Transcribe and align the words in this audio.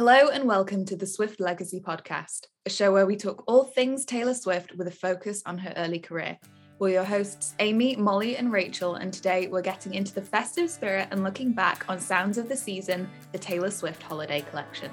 Hello 0.00 0.30
and 0.30 0.48
welcome 0.48 0.86
to 0.86 0.96
the 0.96 1.06
Swift 1.06 1.40
Legacy 1.40 1.78
podcast, 1.78 2.46
a 2.64 2.70
show 2.70 2.90
where 2.90 3.04
we 3.04 3.16
talk 3.16 3.44
all 3.46 3.64
things 3.64 4.06
Taylor 4.06 4.32
Swift 4.32 4.74
with 4.74 4.86
a 4.86 4.90
focus 4.90 5.42
on 5.44 5.58
her 5.58 5.74
early 5.76 5.98
career. 5.98 6.38
We're 6.78 6.94
your 6.94 7.04
hosts, 7.04 7.54
Amie, 7.58 7.96
Molly, 7.96 8.38
and 8.38 8.50
Rachel, 8.50 8.94
and 8.94 9.12
today 9.12 9.48
we're 9.48 9.60
getting 9.60 9.92
into 9.92 10.14
the 10.14 10.22
festive 10.22 10.70
spirit 10.70 11.08
and 11.10 11.22
looking 11.22 11.52
back 11.52 11.84
on 11.86 12.00
Sounds 12.00 12.38
of 12.38 12.48
the 12.48 12.56
Season, 12.56 13.10
the 13.32 13.38
Taylor 13.38 13.70
Swift 13.70 14.02
Holiday 14.02 14.40
Collection. 14.40 14.90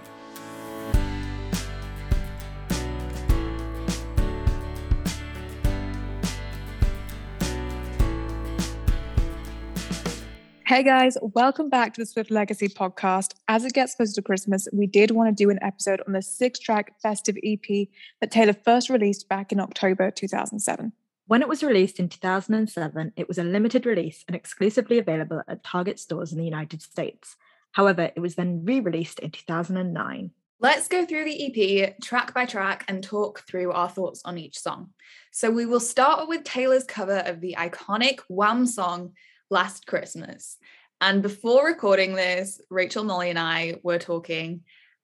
Hey 10.68 10.84
guys, 10.84 11.18
welcome 11.21 11.70
back 11.70 11.93
to 11.93 12.02
the 12.02 12.05
Swift 12.05 12.29
Legacy 12.29 12.67
podcast. 12.67 13.36
As 13.47 13.63
it 13.63 13.71
gets 13.71 13.95
closer 13.95 14.16
to 14.16 14.21
Christmas, 14.21 14.67
we 14.73 14.86
did 14.86 15.11
want 15.11 15.29
to 15.29 15.43
do 15.43 15.49
an 15.49 15.59
episode 15.63 16.02
on 16.05 16.11
the 16.11 16.21
six 16.21 16.59
track 16.59 16.99
festive 17.02 17.38
EP 17.41 17.88
that 18.20 18.31
Taylor 18.31 18.52
first 18.52 18.90
released 18.90 19.30
back 19.30 19.53
in 19.53 19.62
October 19.62 20.12
2007. 20.12 20.91
When 21.26 21.41
it 21.41 21.48
was 21.48 21.63
released 21.63 22.02
in 22.02 22.09
2007, 22.09 23.13
it 23.16 23.30
was 23.30 23.38
a 23.38 23.45
limited 23.45 23.85
release 23.85 24.26
and 24.27 24.35
exclusively 24.35 24.98
available 24.98 25.41
at 25.48 25.63
Target 25.63 26.02
stores 26.02 26.34
in 26.34 26.38
the 26.38 26.43
United 26.43 26.81
States. 26.81 27.38
However, 27.71 28.12
it 28.13 28.20
was 28.20 28.35
then 28.35 28.65
re 28.65 28.81
released 28.81 29.20
in 29.20 29.31
2009. 29.31 30.31
Let's 30.59 30.90
go 30.90 31.05
through 31.05 31.23
the 31.23 31.45
EP 31.45 31.98
track 32.02 32.34
by 32.34 32.43
track 32.43 32.84
and 32.90 33.02
talk 33.02 33.45
through 33.48 33.71
our 33.71 33.88
thoughts 33.88 34.21
on 34.26 34.38
each 34.38 34.59
song. 34.59 34.90
So, 35.31 35.49
we 35.49 35.65
will 35.65 35.79
start 35.79 36.27
with 36.27 36.43
Taylor's 36.43 36.84
cover 36.84 37.20
of 37.20 37.40
the 37.40 37.55
iconic 37.57 38.20
Wham 38.27 38.65
song 38.65 39.13
last 39.49 39.87
Christmas. 39.87 40.57
And 40.99 41.21
before 41.21 41.65
recording 41.65 42.15
this, 42.15 42.59
Rachel, 42.69 43.03
Molly, 43.03 43.29
and 43.29 43.37
I 43.37 43.75
were 43.83 43.99
talking, 43.99 44.61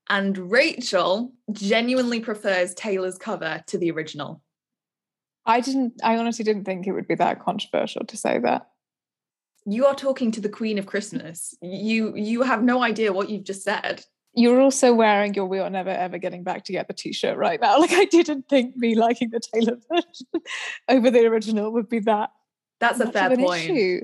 and 0.09 0.52
Rachel 0.52 1.31
genuinely 1.52 2.19
prefers 2.19 2.73
Taylor's 2.73 3.17
cover 3.17 3.63
to 3.67 3.77
the 3.77 3.91
original. 3.91 4.41
I 5.45 5.59
didn't, 5.59 5.94
I 6.03 6.17
honestly 6.17 6.44
didn't 6.44 6.66
think 6.66 6.88
it 6.88 6.94
would 6.94 7.08
be 7.08 7.16
that 7.16 7.41
controversial 7.41 8.05
to 8.05 8.17
say 8.17 8.39
that. 8.39 8.67
You 9.66 9.85
are 9.85 9.95
talking 9.95 10.31
to 10.31 10.41
the 10.41 10.50
Queen 10.50 10.78
of 10.78 10.85
Christmas. 10.85 11.55
You 11.61 12.13
you 12.16 12.41
have 12.41 12.63
no 12.63 12.83
idea 12.83 13.13
what 13.13 13.30
you've 13.30 13.45
just 13.45 13.63
said. 13.63 14.03
You're 14.35 14.59
also 14.59 14.94
wearing 14.94 15.33
your 15.35 15.45
"We 15.45 15.59
Are 15.59 15.69
Never 15.69 15.89
Ever 15.89 16.17
Getting 16.17 16.44
Back 16.44 16.66
Together" 16.66 16.91
T-shirt 16.91 17.38
right 17.38 17.61
now. 17.61 17.78
Like 17.80 17.94
I 17.94 18.05
didn't 18.05 18.50
think 18.50 18.75
me 18.75 18.95
liking 18.95 19.30
the 19.30 19.39
Taylor 19.39 19.78
version 19.89 20.45
over 20.89 21.09
the 21.09 21.25
original 21.28 21.72
would 21.72 21.88
be 21.88 22.00
that. 22.00 22.31
That's 22.81 23.00
a 23.00 23.09
fair 23.09 23.38
point. 23.38 23.69
Issue. 23.69 24.02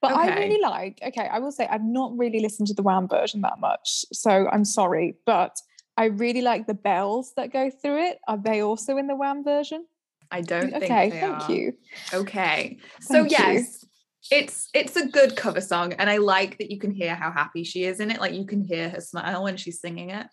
But 0.00 0.12
okay. 0.12 0.20
I 0.20 0.36
really 0.36 0.60
like, 0.60 1.00
okay, 1.04 1.28
I 1.30 1.38
will 1.40 1.50
say 1.50 1.66
I've 1.66 1.84
not 1.84 2.16
really 2.16 2.40
listened 2.40 2.68
to 2.68 2.74
the 2.74 2.82
Wham 2.82 3.08
version 3.08 3.40
that 3.40 3.58
much. 3.58 4.04
So 4.12 4.48
I'm 4.50 4.64
sorry. 4.64 5.16
But 5.26 5.56
I 5.96 6.06
really 6.06 6.42
like 6.42 6.66
the 6.66 6.74
bells 6.74 7.32
that 7.36 7.52
go 7.52 7.70
through 7.70 8.04
it. 8.04 8.18
Are 8.28 8.38
they 8.38 8.62
also 8.62 8.96
in 8.96 9.08
the 9.08 9.16
Wham 9.16 9.42
version? 9.42 9.86
I 10.30 10.42
don't 10.42 10.70
think 10.70 10.84
okay, 10.84 11.10
think 11.10 11.22
thank 11.22 11.48
are. 11.48 11.52
you. 11.52 11.72
Okay. 12.12 12.78
So 13.00 13.20
Thank 13.20 13.32
yes, 13.32 13.84
it's 14.30 14.68
it's 14.74 14.94
a 14.94 15.08
good 15.08 15.36
cover 15.36 15.60
song. 15.60 15.94
And 15.94 16.08
I 16.08 16.18
like 16.18 16.58
that 16.58 16.70
you 16.70 16.78
can 16.78 16.92
hear 16.92 17.14
how 17.14 17.30
happy 17.32 17.64
she 17.64 17.84
is 17.84 17.98
in 17.98 18.10
it. 18.10 18.20
Like 18.20 18.34
you 18.34 18.46
can 18.46 18.62
hear 18.62 18.90
her 18.90 19.00
smile 19.00 19.42
when 19.42 19.56
she's 19.56 19.80
singing 19.80 20.10
it. 20.10 20.26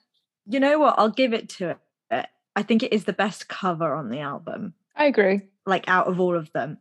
You 0.46 0.60
know 0.60 0.78
what? 0.78 0.96
I'll 0.98 1.10
give 1.10 1.34
it 1.34 1.50
to 1.50 1.70
it. 2.12 2.28
I 2.56 2.64
think 2.64 2.84
it 2.84 2.94
is 2.94 3.04
the 3.04 3.14
best 3.14 3.50
cover 3.50 3.94
on 3.94 4.10
the 4.10 4.20
album. 4.20 4.74
I 4.96 5.06
agree. 5.06 5.42
Like 5.66 5.86
out 5.88 6.08
of 6.08 6.20
all 6.20 6.36
of 6.36 6.52
them. 6.54 6.78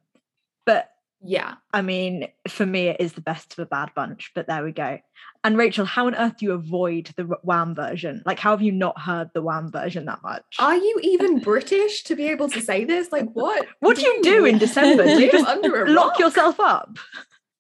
But 0.67 0.91
yeah. 1.25 1.55
I 1.73 1.83
mean, 1.83 2.29
for 2.49 2.67
me, 2.67 2.89
it 2.89 3.01
is 3.01 3.15
the 3.15 3.21
best 3.21 3.53
of 3.55 3.59
a 3.61 3.67
bad 3.67 3.91
bunch, 3.95 4.33
but 4.35 4.47
there 4.47 4.63
we 4.63 4.73
go. 4.73 4.99
And 5.43 5.59
Rachel, 5.59 5.85
how 5.85 6.07
on 6.07 6.15
earth 6.15 6.39
do 6.39 6.47
you 6.47 6.53
avoid 6.53 7.13
the 7.17 7.25
Wham 7.43 7.75
version? 7.75 8.23
Like, 8.25 8.39
how 8.39 8.51
have 8.51 8.63
you 8.63 8.73
not 8.73 8.99
heard 9.01 9.31
the 9.35 9.43
Wham 9.43 9.71
version 9.71 10.07
that 10.07 10.23
much? 10.23 10.57
Are 10.59 10.77
you 10.77 11.01
even 11.03 11.41
British 11.41 12.03
to 12.05 12.17
be 12.17 12.29
able 12.29 12.49
to 12.51 12.61
say 12.61 12.85
this? 12.85 13.11
Like, 13.11 13.31
what? 13.33 13.67
What 13.81 13.97
do 13.97 14.03
you 14.03 14.23
do 14.23 14.45
in 14.45 14.59
December? 14.59 15.05
Do 15.05 15.23
you 15.23 15.31
just 15.31 15.47
under 15.47 15.87
lock 15.89 16.19
yourself 16.19 16.61
up? 16.61 16.97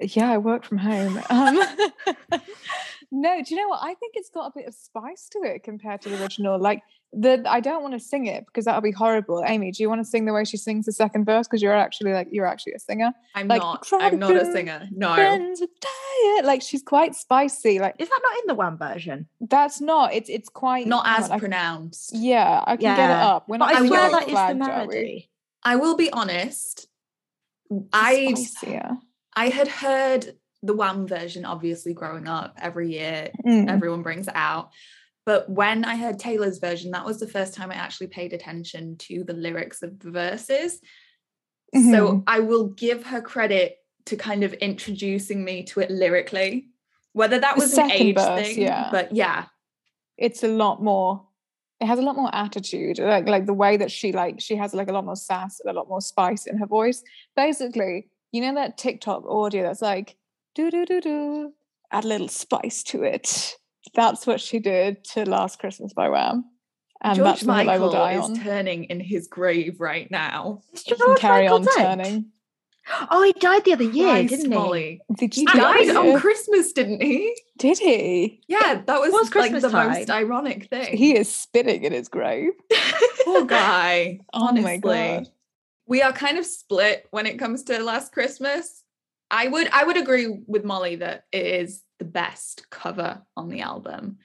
Yeah, 0.01 0.31
I 0.31 0.39
work 0.39 0.65
from 0.65 0.79
home. 0.79 1.21
Um, 1.31 1.59
no, 3.11 3.43
do 3.43 3.55
you 3.55 3.61
know 3.61 3.69
what? 3.69 3.81
I 3.83 3.95
think 3.95 4.15
it's 4.17 4.31
got 4.31 4.47
a 4.47 4.53
bit 4.55 4.67
of 4.67 4.75
spice 4.75 5.29
to 5.33 5.41
it 5.41 5.63
compared 5.63 6.03
to 6.03 6.09
the 6.09 6.23
original. 6.23 6.59
Like 6.59 6.83
the 7.17 7.43
I 7.47 7.61
don't 7.61 7.83
want 7.83 7.95
to 7.95 8.01
sing 8.01 8.27
it 8.27 8.47
because 8.47 8.65
that'll 8.65 8.81
be 8.81 8.91
horrible. 8.91 9.43
Amie, 9.45 9.71
do 9.71 9.83
you 9.83 9.89
want 9.89 10.01
to 10.01 10.05
sing 10.05 10.25
the 10.25 10.33
way 10.33 10.45
she 10.45 10.57
sings 10.57 10.87
the 10.87 10.93
second 10.93 11.25
verse? 11.25 11.47
Because 11.47 11.63
you're 11.63 11.75
actually 11.75 12.13
like 12.13 12.29
you're 12.31 12.47
actually 12.47 12.73
a 12.75 12.79
singer. 12.79 13.13
I'm 13.35 13.49
like, 13.49 13.61
not. 13.61 13.87
I'm 13.93 14.19
not 14.19 14.37
a 14.37 14.51
singer. 14.51 14.89
No. 14.91 15.17
Diet. 15.17 16.45
Like 16.45 16.63
she's 16.63 16.83
quite 16.83 17.15
spicy. 17.15 17.79
Like 17.79 17.97
is 17.99 18.09
that 18.09 18.21
not 18.23 18.39
in 18.41 18.47
the 18.47 18.55
Wham 18.55 18.79
version? 18.79 19.29
That's 19.41 19.81
not. 19.81 20.15
It's 20.15 20.29
it's 20.29 20.49
quite 20.49 20.87
not 20.87 21.05
as 21.07 21.31
on, 21.31 21.39
pronounced. 21.39 22.15
I, 22.15 22.19
yeah, 22.19 22.65
I 22.67 22.77
can 22.77 22.83
yeah. 22.83 22.97
get 22.97 23.11
it 23.11 23.23
up. 23.23 23.49
When 23.49 23.61
but 23.61 23.75
I, 23.75 23.81
I 23.81 23.87
swear 23.87 24.11
that 24.11 24.29
is 24.29 24.35
the 24.35 24.55
melody. 24.55 25.31
I 25.63 25.77
will 25.77 25.97
be 25.97 26.11
honest. 26.11 26.89
I 27.93 28.35
I 29.35 29.49
had 29.49 29.69
heard 29.69 30.35
the 30.63 30.75
Wham 30.75 31.07
version, 31.07 31.45
obviously, 31.45 31.93
growing 31.93 32.27
up 32.27 32.57
every 32.61 32.93
year, 32.93 33.31
mm. 33.45 33.69
everyone 33.69 34.03
brings 34.03 34.29
it 34.29 34.35
out. 34.35 34.71
But 35.27 35.49
when 35.49 35.85
I 35.85 35.97
heard 35.97 36.19
Taylor's 36.19 36.59
version, 36.59 36.91
that 36.91 37.05
was 37.05 37.19
the 37.19 37.27
first 37.27 37.55
time 37.55 37.71
I 37.71 37.77
actually 37.77 38.09
paid 38.09 38.33
attention 38.33 38.97
to 38.99 39.25
the 39.25 39.33
lyrics 39.33 39.83
of 39.83 39.99
the 39.99 40.11
verses. 40.11 40.81
Mm-hmm. 41.75 41.91
So 41.93 42.23
I 42.27 42.41
will 42.41 42.69
give 42.69 43.07
her 43.07 43.21
credit 43.21 43.79
to 44.07 44.17
kind 44.17 44.45
of 44.45 44.53
introducing 44.55 45.45
me 45.45 45.65
to 45.65 45.81
it 45.81 45.91
lyrically. 45.91 46.69
Whether 47.13 47.39
that 47.41 47.57
was 47.57 47.77
an 47.79 47.91
age 47.91 48.17
verse, 48.17 48.47
thing, 48.47 48.61
yeah. 48.61 48.89
but 48.91 49.15
yeah. 49.15 49.47
It's 50.17 50.43
a 50.43 50.49
lot 50.49 50.83
more 50.83 51.27
it 51.81 51.87
has 51.87 51.99
a 51.99 52.03
lot 52.03 52.15
more 52.15 52.33
attitude 52.33 52.99
like 53.01 53.27
like 53.27 53.47
the 53.47 53.53
way 53.53 53.77
that 53.77 53.91
she 53.91 54.13
like 54.13 54.41
she 54.41 54.55
has 54.55 54.73
like 54.75 54.89
a 54.89 54.93
lot 54.93 55.05
more 55.05 55.17
sass 55.17 55.59
and 55.59 55.69
a 55.69 55.77
lot 55.77 55.89
more 55.89 56.01
spice 56.01 56.47
in 56.47 56.57
her 56.57 56.67
voice 56.67 57.03
basically 57.35 58.09
you 58.31 58.41
know 58.41 58.55
that 58.55 58.79
tiktok 58.79 59.27
audio 59.27 59.65
that's 59.65 59.83
like 59.83 60.17
do 60.55 60.71
do 60.71 60.87
do 60.87 61.01
do, 61.01 61.53
add 61.91 62.05
a 62.05 62.09
little 62.09 62.29
spice 62.29 62.83
to 62.85 63.03
it. 63.03 63.57
That's 63.95 64.27
what 64.27 64.41
she 64.41 64.59
did 64.59 65.05
to 65.13 65.25
Last 65.29 65.59
Christmas 65.59 65.93
by 65.93 66.09
Wham. 66.09 66.45
And 67.03 67.17
George 67.17 67.27
that's 67.27 67.45
Michael 67.45 67.71
I 67.71 67.79
will 67.79 67.93
die 67.93 68.13
is 68.13 68.25
on. 68.25 68.37
turning 68.37 68.85
in 68.85 68.99
his 68.99 69.27
grave 69.27 69.81
right 69.81 70.11
now. 70.11 70.63
carry 71.19 71.45
Michael 71.45 71.57
on 71.57 71.65
dead? 71.65 71.75
turning. 71.77 72.27
Oh, 73.11 73.23
he 73.23 73.33
died 73.33 73.65
the 73.65 73.73
other 73.73 73.85
year, 73.85 74.11
Christ, 74.11 74.31
didn't 74.31 74.53
he? 74.53 74.59
Molly. 74.59 75.01
Did 75.17 75.35
he 75.35 75.47
died 75.47 75.89
on 75.91 76.21
Christmas, 76.21 76.73
didn't 76.73 77.03
he? 77.03 77.35
Did 77.59 77.79
he? 77.79 78.43
Yeah, 78.47 78.83
that 78.87 79.01
was, 79.01 79.13
was 79.13 79.35
like 79.35 79.53
the 79.53 79.69
time? 79.71 79.91
most 79.91 80.11
ironic 80.11 80.69
thing. 80.69 80.97
He 80.97 81.17
is 81.17 81.35
spitting 81.35 81.85
in 81.85 81.93
his 81.93 82.09
grave. 82.09 82.53
Poor 83.25 83.45
guy. 83.45 84.21
oh 84.33 84.53
my 84.53 84.77
god. 84.79 85.29
We 85.87 86.03
are 86.03 86.13
kind 86.13 86.39
of 86.39 86.47
split 86.47 87.07
when 87.11 87.27
it 87.27 87.39
comes 87.39 87.63
to 87.65 87.83
Last 87.83 88.13
Christmas. 88.13 88.84
I 89.31 89.49
would 89.49 89.69
I 89.73 89.85
would 89.85 89.97
agree 89.97 90.43
with 90.47 90.65
Molly 90.65 90.97
that 90.97 91.25
it 91.33 91.47
is 91.47 91.83
the 91.99 92.05
best 92.05 92.69
cover 92.71 93.23
on 93.37 93.49
the 93.49 93.61
album, 93.61 94.19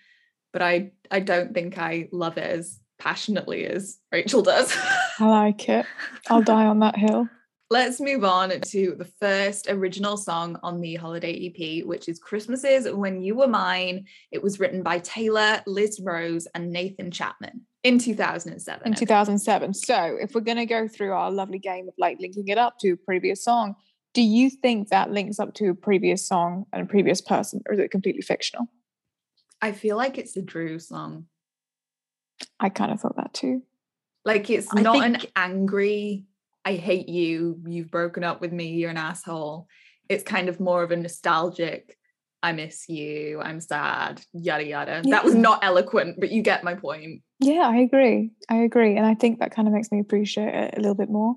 but 0.54 0.62
I 0.62 0.92
I 1.10 1.20
don't 1.20 1.54
think 1.54 1.78
I 1.78 2.10
love 2.12 2.38
it 2.38 2.50
as 2.50 2.80
passionately 3.00 3.66
as 3.66 3.98
Rachel 4.12 4.42
does. 4.42 4.76
I 5.20 5.28
like 5.28 5.70
it. 5.70 5.86
I'll 6.30 6.42
die 6.42 6.66
on 6.66 6.80
that 6.80 6.98
hill. 6.98 7.28
Let's 7.72 8.02
move 8.02 8.24
on 8.24 8.50
to 8.62 8.96
the 8.98 9.06
first 9.22 9.68
original 9.70 10.18
song 10.18 10.58
on 10.64 10.82
the 10.82 10.96
holiday 10.96 11.54
EP, 11.54 11.86
which 11.86 12.10
is 12.10 12.18
Christmases 12.18 12.92
When 12.92 13.22
You 13.22 13.36
Were 13.36 13.48
Mine. 13.48 14.06
It 14.32 14.42
was 14.42 14.60
written 14.60 14.82
by 14.82 14.98
Taylor, 15.00 15.62
Liz 15.68 16.02
Rose, 16.04 16.48
and 16.56 16.72
Nathan 16.72 17.12
Chapman 17.12 17.62
in 17.84 18.00
2007. 18.00 18.88
In 18.88 18.96
2007. 18.96 19.76
So, 19.76 20.18
if 20.20 20.34
we're 20.34 20.42
going 20.42 20.58
to 20.58 20.66
go 20.66 20.88
through 20.88 21.12
our 21.12 21.30
lovely 21.30 21.60
game 21.60 21.88
of 21.88 21.94
like 22.00 22.20
linking 22.20 22.48
it 22.48 22.58
up 22.58 22.80
to 22.80 22.94
a 22.94 22.98
previous 22.98 23.44
song, 23.44 23.76
do 24.14 24.22
you 24.22 24.50
think 24.50 24.90
that 24.90 25.12
links 25.12 25.40
up 25.40 25.54
to 25.56 25.70
a 25.70 25.76
previous 25.76 26.28
song 26.28 26.66
and 26.74 26.82
a 26.82 26.86
previous 26.86 27.22
person, 27.22 27.62
or 27.68 27.74
is 27.74 27.80
it 27.80 27.92
completely 27.92 28.22
fictional? 28.22 28.68
I 29.62 29.72
feel 29.72 29.98
like 29.98 30.18
it's 30.18 30.36
a 30.38 30.42
Drew 30.42 30.80
song. 30.80 31.26
I 32.60 32.70
kind 32.70 32.92
of 32.92 33.02
thought 33.02 33.18
that 33.18 33.34
too. 33.34 33.64
Like 34.26 34.50
it's 34.50 34.68
I 34.76 34.82
not 34.82 35.00
think... 35.00 35.24
an 35.24 35.30
angry, 35.36 36.26
I 36.66 36.76
hate 36.76 37.10
you, 37.10 37.62
you've 37.66 37.92
broken 37.92 38.24
up 38.24 38.42
with 38.42 38.52
me, 38.52 38.70
you're 38.70 38.90
an 38.90 38.98
asshole. 38.98 39.68
It's 40.08 40.24
kind 40.24 40.50
of 40.50 40.60
more 40.60 40.84
of 40.84 40.92
a 40.92 40.96
nostalgic, 40.96 41.98
I 42.42 42.54
miss 42.54 42.88
you, 42.88 43.42
I'm 43.42 43.60
sad, 43.60 44.22
yada 44.34 44.66
yada. 44.66 45.02
Yeah. 45.04 45.12
That 45.12 45.26
was 45.26 45.36
not 45.36 45.64
eloquent, 45.64 46.20
but 46.20 46.32
you 46.32 46.42
get 46.42 46.64
my 46.64 46.74
point. 46.74 47.22
Yeah, 47.40 47.68
I 47.68 47.78
agree. 47.78 48.32
I 48.50 48.58
agree. 48.58 48.98
And 48.98 49.06
I 49.06 49.14
think 49.14 49.40
that 49.40 49.52
kind 49.52 49.68
of 49.68 49.74
makes 49.74 49.92
me 49.92 50.00
appreciate 50.00 50.54
it 50.54 50.74
a 50.78 50.80
little 50.80 50.96
bit 50.96 51.10
more 51.10 51.36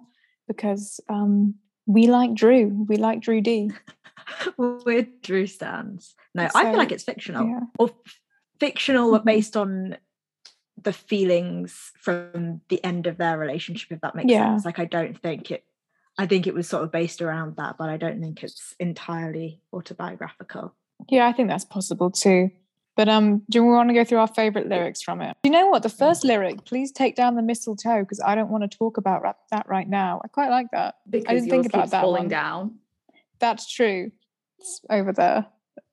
because 0.48 1.00
um 1.08 1.54
we 1.86 2.06
like 2.06 2.34
Drew. 2.34 2.84
We 2.88 2.96
like 2.96 3.20
Drew 3.20 3.40
D. 3.40 3.70
We're 4.56 5.06
Drew 5.22 5.46
stands. 5.46 6.14
No, 6.34 6.48
so, 6.48 6.58
I 6.58 6.64
feel 6.64 6.76
like 6.76 6.92
it's 6.92 7.04
fictional 7.04 7.46
yeah. 7.46 7.60
or 7.78 7.90
fictional 8.60 9.12
mm-hmm. 9.12 9.24
based 9.24 9.56
on 9.56 9.96
the 10.80 10.92
feelings 10.92 11.92
from 11.98 12.60
the 12.68 12.82
end 12.84 13.06
of 13.06 13.18
their 13.18 13.38
relationship, 13.38 13.92
if 13.92 14.00
that 14.00 14.14
makes 14.14 14.30
yeah. 14.30 14.50
sense. 14.50 14.64
Like, 14.64 14.78
I 14.78 14.84
don't 14.84 15.20
think 15.20 15.50
it, 15.50 15.64
I 16.18 16.26
think 16.26 16.46
it 16.46 16.54
was 16.54 16.68
sort 16.68 16.84
of 16.84 16.92
based 16.92 17.22
around 17.22 17.56
that, 17.56 17.76
but 17.78 17.88
I 17.88 17.96
don't 17.96 18.20
think 18.20 18.42
it's 18.42 18.74
entirely 18.78 19.60
autobiographical. 19.72 20.74
Yeah, 21.08 21.26
I 21.26 21.32
think 21.32 21.48
that's 21.48 21.64
possible 21.64 22.10
too. 22.10 22.50
But 22.94 23.08
um, 23.08 23.42
do 23.48 23.64
we 23.64 23.72
want 23.72 23.88
to 23.88 23.94
go 23.94 24.04
through 24.04 24.18
our 24.18 24.26
favorite 24.28 24.68
lyrics 24.68 25.00
from 25.00 25.22
it? 25.22 25.36
Do 25.42 25.48
you 25.48 25.52
know 25.52 25.68
what? 25.68 25.82
The 25.82 25.88
first 25.88 26.24
lyric, 26.24 26.64
please 26.66 26.92
take 26.92 27.16
down 27.16 27.36
the 27.36 27.42
mistletoe, 27.42 28.00
because 28.00 28.20
I 28.20 28.34
don't 28.34 28.50
want 28.50 28.70
to 28.70 28.78
talk 28.78 28.98
about 28.98 29.22
that 29.50 29.66
right 29.68 29.88
now. 29.88 30.20
I 30.22 30.28
quite 30.28 30.50
like 30.50 30.66
that. 30.72 30.96
Because 31.08 31.30
I 31.30 31.34
didn't 31.34 31.50
think 31.50 31.66
about 31.66 31.90
that. 31.90 32.02
Falling 32.02 32.24
one. 32.24 32.28
down. 32.28 32.78
That's 33.38 33.72
true. 33.72 34.12
It's 34.58 34.80
over 34.90 35.12
there 35.12 35.46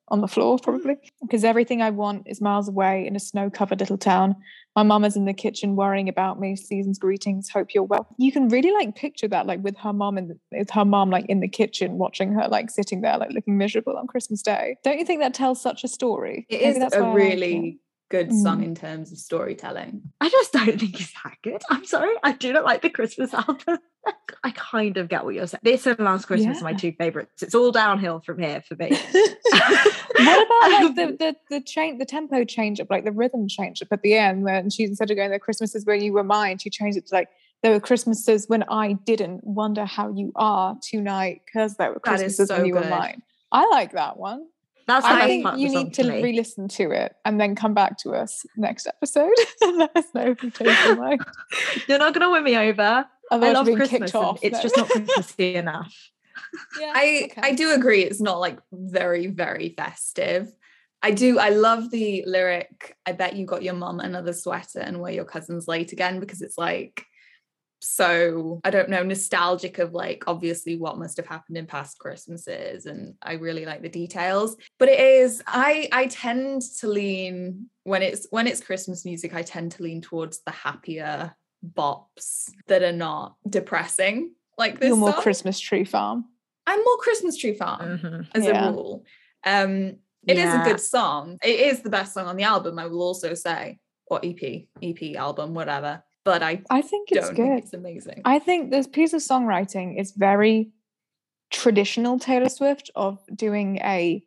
on 0.09 0.21
the 0.21 0.27
floor, 0.27 0.59
probably. 0.59 0.97
Because 1.21 1.43
everything 1.43 1.81
I 1.81 1.91
want 1.91 2.23
is 2.27 2.41
miles 2.41 2.67
away 2.67 3.07
in 3.07 3.15
a 3.15 3.19
snow 3.19 3.49
covered 3.49 3.79
little 3.79 3.97
town. 3.97 4.35
My 4.75 4.83
mum 4.83 5.03
is 5.03 5.15
in 5.15 5.25
the 5.25 5.33
kitchen 5.33 5.75
worrying 5.75 6.07
about 6.07 6.39
me. 6.39 6.55
Season's 6.55 6.99
greetings. 6.99 7.49
Hope 7.49 7.73
you're 7.73 7.83
well. 7.83 8.07
You 8.17 8.31
can 8.31 8.49
really 8.49 8.71
like 8.71 8.95
picture 8.95 9.27
that, 9.27 9.45
like 9.45 9.63
with 9.63 9.77
her 9.77 9.93
mum 9.93 10.17
and 10.17 10.39
with 10.51 10.69
her 10.71 10.85
mum 10.85 11.09
like 11.09 11.25
in 11.27 11.39
the 11.39 11.47
kitchen, 11.47 11.97
watching 11.97 12.33
her 12.33 12.47
like 12.47 12.69
sitting 12.69 13.01
there, 13.01 13.17
like 13.17 13.31
looking 13.31 13.57
miserable 13.57 13.97
on 13.97 14.07
Christmas 14.07 14.41
Day. 14.41 14.77
Don't 14.83 14.99
you 14.99 15.05
think 15.05 15.21
that 15.21 15.33
tells 15.33 15.61
such 15.61 15.83
a 15.83 15.87
story? 15.87 16.45
It 16.49 16.61
Maybe 16.61 16.85
is 16.85 16.93
a 16.93 17.11
really 17.11 17.79
good 18.09 18.33
song 18.33 18.61
mm. 18.61 18.65
in 18.65 18.75
terms 18.75 19.11
of 19.11 19.17
storytelling. 19.17 20.01
I 20.19 20.29
just 20.29 20.51
don't 20.51 20.79
think 20.79 20.99
it's 20.99 21.13
that 21.23 21.37
good. 21.43 21.61
I'm 21.69 21.85
sorry. 21.85 22.13
I 22.23 22.33
do 22.33 22.51
not 22.51 22.65
like 22.65 22.81
the 22.81 22.89
Christmas 22.89 23.33
album. 23.33 23.79
I 24.43 24.51
kind 24.51 24.97
of 24.97 25.09
get 25.09 25.23
what 25.23 25.35
you're 25.35 25.47
saying. 25.47 25.61
This 25.63 25.85
and 25.85 25.99
Last 25.99 26.25
Christmas 26.25 26.57
yeah. 26.57 26.61
are 26.61 26.71
my 26.71 26.73
two 26.73 26.93
favorites. 26.93 27.43
It's 27.43 27.53
all 27.53 27.71
downhill 27.71 28.21
from 28.21 28.39
here 28.39 28.61
for 28.61 28.75
me. 28.75 28.89
what 29.51 30.47
about 30.47 30.71
like 30.71 30.95
the 30.95 31.15
the 31.17 31.35
the 31.49 31.61
change, 31.61 31.99
the 31.99 32.05
tempo 32.05 32.43
change 32.43 32.79
up, 32.79 32.89
like 32.89 33.03
the 33.03 33.11
rhythm 33.11 33.47
change 33.47 33.81
up 33.81 33.89
at 33.91 34.01
the 34.01 34.15
end 34.15 34.43
when 34.43 34.69
she 34.69 34.83
instead 34.83 35.11
of 35.11 35.17
going 35.17 35.31
"The 35.31 35.39
Christmases 35.39 35.85
when 35.85 36.01
you 36.01 36.13
were 36.13 36.23
mine," 36.23 36.57
she 36.57 36.69
changed 36.69 36.97
it 36.97 37.07
to 37.07 37.15
like 37.15 37.29
"There 37.61 37.71
were 37.71 37.79
Christmases 37.79 38.47
when 38.47 38.63
I 38.69 38.93
didn't 38.93 39.43
wonder 39.43 39.85
how 39.85 40.11
you 40.11 40.31
are 40.35 40.77
tonight," 40.81 41.41
because 41.45 41.75
there 41.75 41.91
were 41.91 41.99
Christmases 41.99 42.47
so 42.47 42.57
when 42.57 42.65
you 42.65 42.73
good. 42.73 42.85
were 42.85 42.89
mine. 42.89 43.21
I 43.51 43.67
like 43.67 43.93
that 43.93 44.17
one. 44.17 44.45
That's 44.89 45.05
I 45.05 45.27
think 45.27 45.45
you 45.57 45.69
need 45.69 45.93
to, 45.93 46.03
to 46.03 46.11
re-listen 46.11 46.67
to 46.69 46.91
it 46.91 47.15
and 47.23 47.39
then 47.39 47.55
come 47.55 47.73
back 47.73 47.97
to 47.99 48.11
us 48.11 48.45
next 48.57 48.87
episode 48.87 49.31
and 49.61 49.77
let 49.77 49.95
us 49.95 50.05
know 50.13 50.31
if 50.31 50.43
you 50.43 50.49
changed 50.51 50.85
your 50.85 50.95
mind. 50.95 51.21
You're 51.87 51.99
not 51.99 52.13
going 52.13 52.25
to 52.25 52.31
win 52.31 52.43
me 52.43 52.57
over. 52.57 53.05
Otherwise 53.31 53.55
I 53.55 53.59
love 53.59 53.75
Christmas. 53.75 54.15
Off, 54.15 54.39
it's 54.41 54.61
just 54.61 54.75
not 54.75 54.89
Christmassy 54.89 55.55
enough. 55.55 55.93
Yeah, 56.79 56.93
I 56.95 57.29
okay. 57.31 57.41
I 57.43 57.53
do 57.53 57.73
agree. 57.73 58.01
It's 58.01 58.19
not 58.19 58.39
like 58.39 58.57
very 58.71 59.27
very 59.27 59.75
festive. 59.77 60.51
I 61.03 61.11
do. 61.11 61.37
I 61.37 61.49
love 61.49 61.91
the 61.91 62.23
lyric. 62.25 62.97
I 63.05 63.11
bet 63.11 63.35
you 63.35 63.45
got 63.45 63.61
your 63.61 63.75
mom 63.75 63.99
another 63.99 64.33
sweater 64.33 64.79
and 64.79 64.99
wear 64.99 65.13
your 65.13 65.25
cousin's 65.25 65.67
late 65.67 65.91
again 65.91 66.19
because 66.19 66.41
it's 66.41 66.57
like 66.57 67.05
so 67.81 68.59
I 68.63 68.69
don't 68.69 68.89
know, 68.89 69.03
nostalgic 69.03 69.79
of 69.79 69.93
like 69.93 70.25
obviously 70.27 70.75
what 70.75 70.97
must 70.97 71.17
have 71.17 71.27
happened 71.27 71.57
in 71.57 71.65
past 71.65 71.97
Christmases. 71.97 72.85
And 72.85 73.15
I 73.21 73.33
really 73.33 73.65
like 73.65 73.81
the 73.81 73.89
details. 73.89 74.57
But 74.77 74.89
it 74.89 74.99
is, 74.99 75.41
I 75.47 75.87
I 75.91 76.07
tend 76.07 76.61
to 76.79 76.87
lean 76.87 77.69
when 77.83 78.01
it's 78.01 78.27
when 78.31 78.47
it's 78.47 78.61
Christmas 78.61 79.05
music, 79.05 79.33
I 79.33 79.43
tend 79.43 79.71
to 79.73 79.83
lean 79.83 80.01
towards 80.01 80.41
the 80.45 80.51
happier 80.51 81.35
bops 81.65 82.51
that 82.67 82.83
are 82.83 82.91
not 82.91 83.35
depressing. 83.49 84.33
Like 84.57 84.79
this. 84.79 84.89
You're 84.89 84.97
more 84.97 85.13
song. 85.13 85.21
Christmas 85.21 85.59
tree 85.59 85.85
farm. 85.85 86.25
I'm 86.67 86.83
more 86.83 86.97
Christmas 86.97 87.37
tree 87.37 87.53
farm 87.53 87.97
mm-hmm. 87.97 88.21
as 88.35 88.45
yeah. 88.45 88.67
a 88.67 88.71
rule. 88.71 89.05
Um 89.45 89.97
it 90.27 90.37
yeah. 90.37 90.61
is 90.61 90.67
a 90.67 90.69
good 90.69 90.81
song. 90.81 91.37
It 91.41 91.61
is 91.61 91.81
the 91.81 91.89
best 91.89 92.13
song 92.13 92.27
on 92.27 92.35
the 92.35 92.43
album, 92.43 92.77
I 92.77 92.87
will 92.87 93.01
also 93.01 93.33
say. 93.35 93.79
Or 94.07 94.19
EP, 94.23 94.65
EP 94.81 95.15
album, 95.15 95.53
whatever 95.53 96.03
but 96.29 96.43
I 96.43 96.61
I 96.69 96.81
think 96.83 97.11
it's 97.11 97.29
good. 97.29 97.37
Think 97.37 97.63
it's 97.63 97.73
amazing. 97.73 98.21
I 98.23 98.37
think 98.37 98.69
this 98.69 98.85
piece 98.85 99.13
of 99.13 99.21
songwriting 99.21 99.99
is 99.99 100.11
very 100.11 100.71
traditional 101.49 102.19
Taylor 102.19 102.49
Swift 102.49 102.91
of 102.95 103.17
doing 103.35 103.77
a 103.77 104.23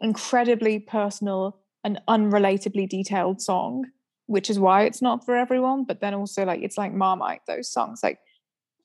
incredibly 0.00 0.78
personal 0.78 1.58
and 1.82 2.00
unrelatably 2.08 2.88
detailed 2.88 3.40
song, 3.42 3.86
which 4.26 4.48
is 4.48 4.60
why 4.60 4.84
it's 4.84 5.02
not 5.02 5.24
for 5.24 5.34
everyone. 5.34 5.82
But 5.84 6.00
then 6.00 6.14
also 6.14 6.44
like 6.44 6.62
it's 6.62 6.78
like 6.78 6.92
Marmite, 6.94 7.40
those 7.48 7.68
songs 7.68 8.04
like 8.04 8.20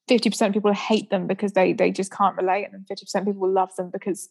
50% 0.09 0.48
of 0.48 0.54
people 0.54 0.74
hate 0.74 1.12
them 1.12 1.27
because 1.27 1.51
they 1.51 1.74
they 1.74 1.92
just 1.92 2.12
can't 2.12 2.36
relate, 2.36 2.65
and 2.65 2.74
then 2.74 2.86
50% 2.89 3.19
of 3.19 3.25
people 3.25 3.48
love 3.48 3.75
them 3.75 3.92
because 3.92 4.30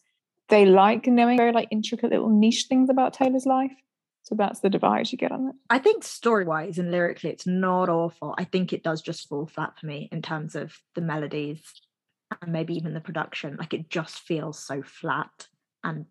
they 0.48 0.66
like 0.66 1.06
knowing 1.06 1.36
very 1.36 1.52
like 1.52 1.68
intricate 1.70 2.10
little 2.10 2.28
niche 2.28 2.66
things 2.68 2.90
about 2.90 3.12
Taylor's 3.12 3.46
life. 3.46 3.76
So 4.26 4.34
that's 4.34 4.58
the 4.58 4.68
divide 4.68 5.12
you 5.12 5.18
get 5.18 5.30
on 5.30 5.48
it. 5.48 5.54
I 5.70 5.78
think 5.78 6.02
story 6.02 6.44
wise 6.44 6.78
and 6.78 6.90
lyrically, 6.90 7.30
it's 7.30 7.46
not 7.46 7.88
awful. 7.88 8.34
I 8.36 8.42
think 8.42 8.72
it 8.72 8.82
does 8.82 9.00
just 9.00 9.28
fall 9.28 9.46
flat 9.46 9.78
for 9.78 9.86
me 9.86 10.08
in 10.10 10.20
terms 10.20 10.56
of 10.56 10.76
the 10.96 11.00
melodies 11.00 11.62
and 12.42 12.52
maybe 12.52 12.74
even 12.74 12.92
the 12.92 13.00
production. 13.00 13.56
Like 13.56 13.72
it 13.72 13.88
just 13.88 14.18
feels 14.18 14.58
so 14.58 14.82
flat 14.82 15.46
and 15.84 16.06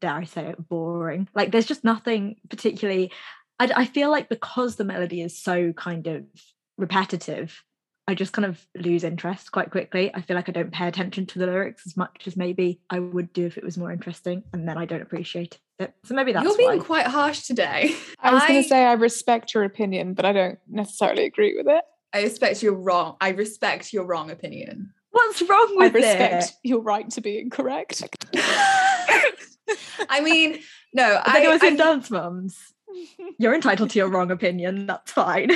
dare 0.00 0.16
I 0.16 0.24
say 0.24 0.48
it, 0.48 0.68
boring. 0.68 1.28
Like 1.32 1.52
there's 1.52 1.66
just 1.66 1.84
nothing 1.84 2.36
particularly. 2.48 3.12
I, 3.60 3.70
I 3.76 3.84
feel 3.84 4.10
like 4.10 4.28
because 4.28 4.74
the 4.74 4.84
melody 4.84 5.22
is 5.22 5.40
so 5.40 5.72
kind 5.72 6.08
of 6.08 6.24
repetitive, 6.76 7.62
I 8.08 8.14
just 8.16 8.32
kind 8.32 8.46
of 8.46 8.66
lose 8.74 9.04
interest 9.04 9.52
quite 9.52 9.70
quickly. 9.70 10.12
I 10.12 10.22
feel 10.22 10.34
like 10.34 10.48
I 10.48 10.52
don't 10.52 10.72
pay 10.72 10.88
attention 10.88 11.24
to 11.26 11.38
the 11.38 11.46
lyrics 11.46 11.86
as 11.86 11.96
much 11.96 12.26
as 12.26 12.36
maybe 12.36 12.80
I 12.90 12.98
would 12.98 13.32
do 13.32 13.46
if 13.46 13.56
it 13.56 13.62
was 13.62 13.78
more 13.78 13.92
interesting, 13.92 14.42
and 14.52 14.68
then 14.68 14.76
I 14.76 14.86
don't 14.86 15.02
appreciate 15.02 15.54
it. 15.54 15.60
So 16.04 16.14
maybe 16.14 16.32
that's 16.32 16.44
you're 16.44 16.56
being 16.56 16.78
why. 16.78 16.84
quite 16.84 17.06
harsh 17.06 17.42
today. 17.42 17.94
I 18.20 18.32
was 18.32 18.42
I... 18.42 18.48
going 18.48 18.62
to 18.62 18.68
say 18.68 18.84
I 18.84 18.92
respect 18.92 19.54
your 19.54 19.64
opinion, 19.64 20.14
but 20.14 20.24
I 20.24 20.32
don't 20.32 20.58
necessarily 20.68 21.24
agree 21.24 21.54
with 21.56 21.66
it. 21.68 21.84
I 22.12 22.22
respect 22.22 22.62
your 22.62 22.74
wrong. 22.74 23.16
I 23.20 23.30
respect 23.30 23.92
your 23.92 24.04
wrong 24.04 24.30
opinion. 24.30 24.92
What's 25.10 25.42
wrong 25.42 25.72
with 25.76 25.94
I 25.94 25.98
respect 25.98 26.44
it? 26.44 26.68
your 26.68 26.80
right 26.80 27.08
to 27.10 27.20
be 27.20 27.38
incorrect. 27.38 28.02
I 30.08 30.20
mean, 30.22 30.58
no, 30.92 31.04
I, 31.04 31.22
I 31.24 31.32
think 31.32 31.44
it 31.44 31.48
was 31.48 31.62
in 31.62 31.76
Dance 31.76 32.10
Moms. 32.10 32.58
You're 33.38 33.54
entitled 33.54 33.90
to 33.90 33.98
your 33.98 34.08
wrong 34.08 34.30
opinion. 34.30 34.86
That's 34.86 35.12
fine. 35.12 35.50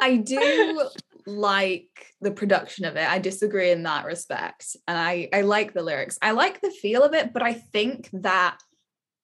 I 0.00 0.16
do 0.16 0.88
like 1.26 2.12
the 2.20 2.30
production 2.30 2.84
of 2.84 2.96
it. 2.96 3.08
I 3.08 3.18
disagree 3.18 3.70
in 3.70 3.82
that 3.84 4.04
respect. 4.04 4.76
And 4.86 4.98
I, 4.98 5.28
I 5.32 5.42
like 5.42 5.72
the 5.72 5.82
lyrics. 5.82 6.18
I 6.20 6.32
like 6.32 6.60
the 6.60 6.70
feel 6.70 7.02
of 7.02 7.14
it, 7.14 7.32
but 7.32 7.42
I 7.42 7.54
think 7.54 8.10
that 8.12 8.58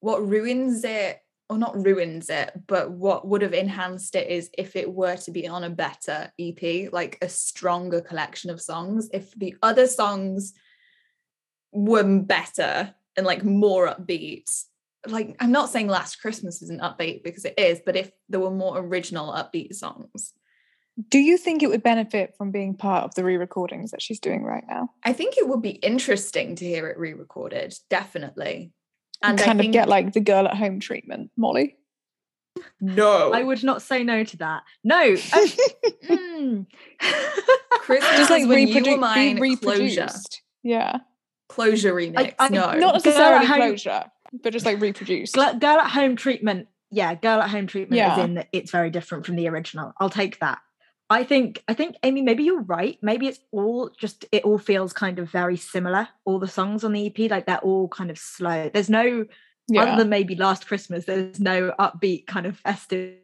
what 0.00 0.26
ruins 0.26 0.84
it, 0.84 1.20
or 1.48 1.58
not 1.58 1.84
ruins 1.84 2.30
it, 2.30 2.52
but 2.66 2.92
what 2.92 3.26
would 3.26 3.42
have 3.42 3.52
enhanced 3.52 4.14
it 4.14 4.28
is 4.28 4.50
if 4.56 4.76
it 4.76 4.92
were 4.92 5.16
to 5.16 5.30
be 5.32 5.48
on 5.48 5.64
a 5.64 5.70
better 5.70 6.32
EP, 6.38 6.92
like 6.92 7.18
a 7.22 7.28
stronger 7.28 8.00
collection 8.00 8.50
of 8.50 8.60
songs. 8.60 9.08
If 9.12 9.34
the 9.34 9.56
other 9.62 9.86
songs 9.86 10.52
were 11.72 12.04
better 12.20 12.94
and 13.16 13.26
like 13.26 13.44
more 13.44 13.88
upbeat, 13.88 14.64
like 15.06 15.34
I'm 15.40 15.50
not 15.50 15.70
saying 15.70 15.88
Last 15.88 16.20
Christmas 16.20 16.62
isn't 16.62 16.82
upbeat 16.82 17.24
because 17.24 17.44
it 17.44 17.58
is, 17.58 17.80
but 17.84 17.96
if 17.96 18.12
there 18.28 18.40
were 18.40 18.50
more 18.50 18.78
original 18.78 19.32
upbeat 19.32 19.74
songs, 19.74 20.32
do 21.08 21.18
you 21.18 21.36
think 21.36 21.62
it 21.62 21.70
would 21.70 21.82
benefit 21.82 22.34
from 22.36 22.50
being 22.50 22.74
part 22.74 23.04
of 23.04 23.14
the 23.14 23.24
re-recordings 23.24 23.90
that 23.90 24.02
she's 24.02 24.20
doing 24.20 24.44
right 24.44 24.64
now? 24.68 24.90
I 25.02 25.12
think 25.12 25.36
it 25.36 25.48
would 25.48 25.62
be 25.62 25.70
interesting 25.70 26.56
to 26.56 26.64
hear 26.64 26.88
it 26.88 26.98
re-recorded, 26.98 27.74
definitely. 27.88 28.72
And, 29.22 29.38
and 29.38 29.40
kind 29.40 29.60
of 29.60 29.70
get 29.70 29.88
like 29.88 30.12
the 30.12 30.20
girl 30.20 30.46
at 30.46 30.56
home 30.56 30.80
treatment, 30.80 31.30
Molly. 31.36 31.76
No, 32.80 33.32
I 33.32 33.42
would 33.42 33.62
not 33.62 33.82
say 33.82 34.02
no 34.02 34.24
to 34.24 34.36
that. 34.38 34.62
No, 34.82 35.12
mm. 35.14 36.66
Christmas 37.70 38.16
just 38.16 38.30
like 38.30 38.48
when 38.48 38.66
reprodu- 38.66 38.86
you 38.86 38.92
were 38.92 38.98
mine, 38.98 39.40
reproduced. 39.40 39.96
Closure. 39.96 40.08
Yeah, 40.62 40.98
closure 41.48 41.94
remix. 41.94 42.34
I, 42.38 42.46
I, 42.46 42.48
no, 42.48 42.72
not 42.72 42.94
necessarily 42.94 43.46
closure, 43.46 44.04
but 44.42 44.52
just 44.52 44.66
like 44.66 44.80
reproduced. 44.80 45.34
Girl, 45.34 45.54
girl 45.54 45.78
at 45.78 45.90
home 45.90 46.16
treatment. 46.16 46.68
Yeah, 46.90 47.14
girl 47.14 47.40
at 47.40 47.50
home 47.50 47.66
treatment 47.66 47.98
yeah. 47.98 48.18
is 48.18 48.24
in 48.24 48.34
that 48.34 48.48
it's 48.52 48.70
very 48.70 48.90
different 48.90 49.24
from 49.26 49.36
the 49.36 49.48
original. 49.48 49.92
I'll 49.98 50.10
take 50.10 50.40
that. 50.40 50.58
I 51.10 51.24
think 51.24 51.64
I 51.66 51.74
think 51.74 51.96
Amie, 52.04 52.22
maybe 52.22 52.44
you're 52.44 52.62
right. 52.62 52.96
Maybe 53.02 53.26
it's 53.26 53.40
all 53.50 53.90
just 53.98 54.24
it 54.30 54.44
all 54.44 54.58
feels 54.58 54.92
kind 54.92 55.18
of 55.18 55.28
very 55.28 55.56
similar. 55.56 56.08
All 56.24 56.38
the 56.38 56.46
songs 56.46 56.84
on 56.84 56.92
the 56.92 57.06
EP, 57.06 57.28
like 57.28 57.46
they're 57.46 57.58
all 57.58 57.88
kind 57.88 58.10
of 58.10 58.18
slow. 58.18 58.70
There's 58.72 58.88
no 58.88 59.26
yeah. 59.66 59.82
other 59.82 59.96
than 59.96 60.08
maybe 60.08 60.36
Last 60.36 60.68
Christmas. 60.68 61.04
There's 61.06 61.40
no 61.40 61.74
upbeat 61.80 62.28
kind 62.28 62.46
of 62.46 62.56
festive 62.58 63.18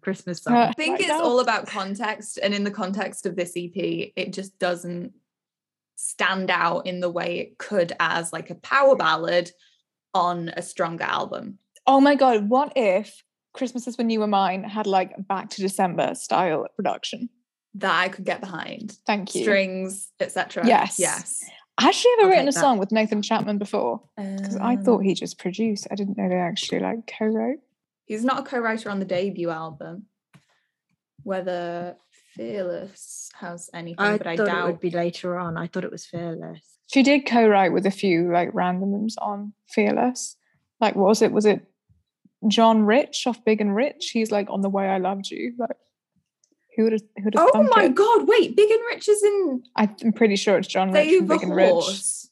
Christmas 0.00 0.42
song. 0.42 0.54
Uh, 0.54 0.68
I 0.70 0.72
think 0.72 1.00
it's 1.00 1.10
all 1.10 1.40
about 1.40 1.66
context, 1.66 2.38
and 2.42 2.54
in 2.54 2.64
the 2.64 2.70
context 2.70 3.26
of 3.26 3.36
this 3.36 3.52
EP, 3.56 3.76
it 3.76 4.32
just 4.32 4.58
doesn't 4.58 5.12
stand 5.96 6.50
out 6.50 6.86
in 6.86 7.00
the 7.00 7.10
way 7.10 7.40
it 7.40 7.58
could 7.58 7.92
as 8.00 8.32
like 8.32 8.48
a 8.48 8.54
power 8.54 8.96
ballad 8.96 9.50
on 10.14 10.48
a 10.56 10.62
stronger 10.62 11.04
album. 11.04 11.58
Oh 11.86 12.00
my 12.00 12.14
god! 12.14 12.48
What 12.48 12.72
if 12.74 13.22
Christmas 13.52 13.86
is 13.86 13.98
when 13.98 14.10
you 14.10 14.20
were 14.20 14.26
mine 14.26 14.64
had 14.64 14.86
like 14.86 15.14
back 15.26 15.50
to 15.50 15.62
December 15.62 16.14
style 16.14 16.66
production 16.76 17.28
that 17.74 17.98
I 17.98 18.08
could 18.08 18.24
get 18.24 18.40
behind. 18.40 18.96
Thank 19.06 19.34
you. 19.34 19.42
Strings, 19.42 20.10
etc. 20.20 20.66
Yes. 20.66 20.98
Yes. 20.98 21.44
Has 21.78 21.94
she 21.94 22.12
ever 22.18 22.24
I'll 22.24 22.30
written 22.30 22.48
a 22.48 22.52
that. 22.52 22.60
song 22.60 22.78
with 22.78 22.90
Nathan 22.90 23.22
Chapman 23.22 23.58
before? 23.58 24.02
Because 24.16 24.56
um, 24.56 24.62
I 24.62 24.76
thought 24.76 25.04
he 25.04 25.14
just 25.14 25.38
produced. 25.38 25.86
I 25.90 25.94
didn't 25.94 26.18
know 26.18 26.28
they 26.28 26.34
actually 26.34 26.80
like 26.80 27.10
co-wrote. 27.18 27.60
He's 28.06 28.24
not 28.24 28.40
a 28.40 28.42
co-writer 28.42 28.90
on 28.90 28.98
the 28.98 29.04
debut 29.04 29.50
album. 29.50 30.06
Whether 31.22 31.96
Fearless 32.34 33.30
has 33.38 33.70
anything, 33.74 34.00
I 34.00 34.18
but 34.18 34.26
I 34.26 34.36
doubt 34.36 34.68
it 34.68 34.72
would 34.72 34.80
be 34.80 34.90
later 34.90 35.38
on. 35.38 35.56
I 35.56 35.66
thought 35.66 35.84
it 35.84 35.92
was 35.92 36.06
Fearless. 36.06 36.60
She 36.86 37.02
did 37.02 37.26
co-write 37.26 37.72
with 37.72 37.86
a 37.86 37.90
few 37.90 38.32
like 38.32 38.50
randoms 38.52 39.14
on 39.18 39.52
Fearless. 39.68 40.36
Like 40.80 40.96
what 40.96 41.08
was 41.08 41.22
it? 41.22 41.32
Was 41.32 41.46
it 41.46 41.64
John 42.46 42.82
Rich 42.84 43.26
off 43.26 43.44
Big 43.44 43.60
and 43.60 43.74
Rich. 43.74 44.10
He's 44.12 44.30
like 44.30 44.48
on 44.50 44.60
the 44.60 44.68
way 44.68 44.86
I 44.86 44.98
loved 44.98 45.30
you. 45.30 45.54
Like 45.58 45.76
who 46.76 46.84
would 46.84 46.92
have 46.92 47.02
who 47.16 47.24
would 47.24 47.34
have 47.34 47.48
Oh 47.54 47.68
my 47.74 47.84
it? 47.84 47.94
god, 47.94 48.28
wait, 48.28 48.56
Big 48.56 48.70
and 48.70 48.80
Rich 48.92 49.08
is 49.08 49.22
in 49.22 49.62
I'm 49.74 50.12
pretty 50.12 50.36
sure 50.36 50.58
it's 50.58 50.68
John 50.68 50.92
Rich 50.92 51.16
from 51.16 51.26
Big 51.26 51.42
and 51.42 51.54
Rich. 51.54 52.28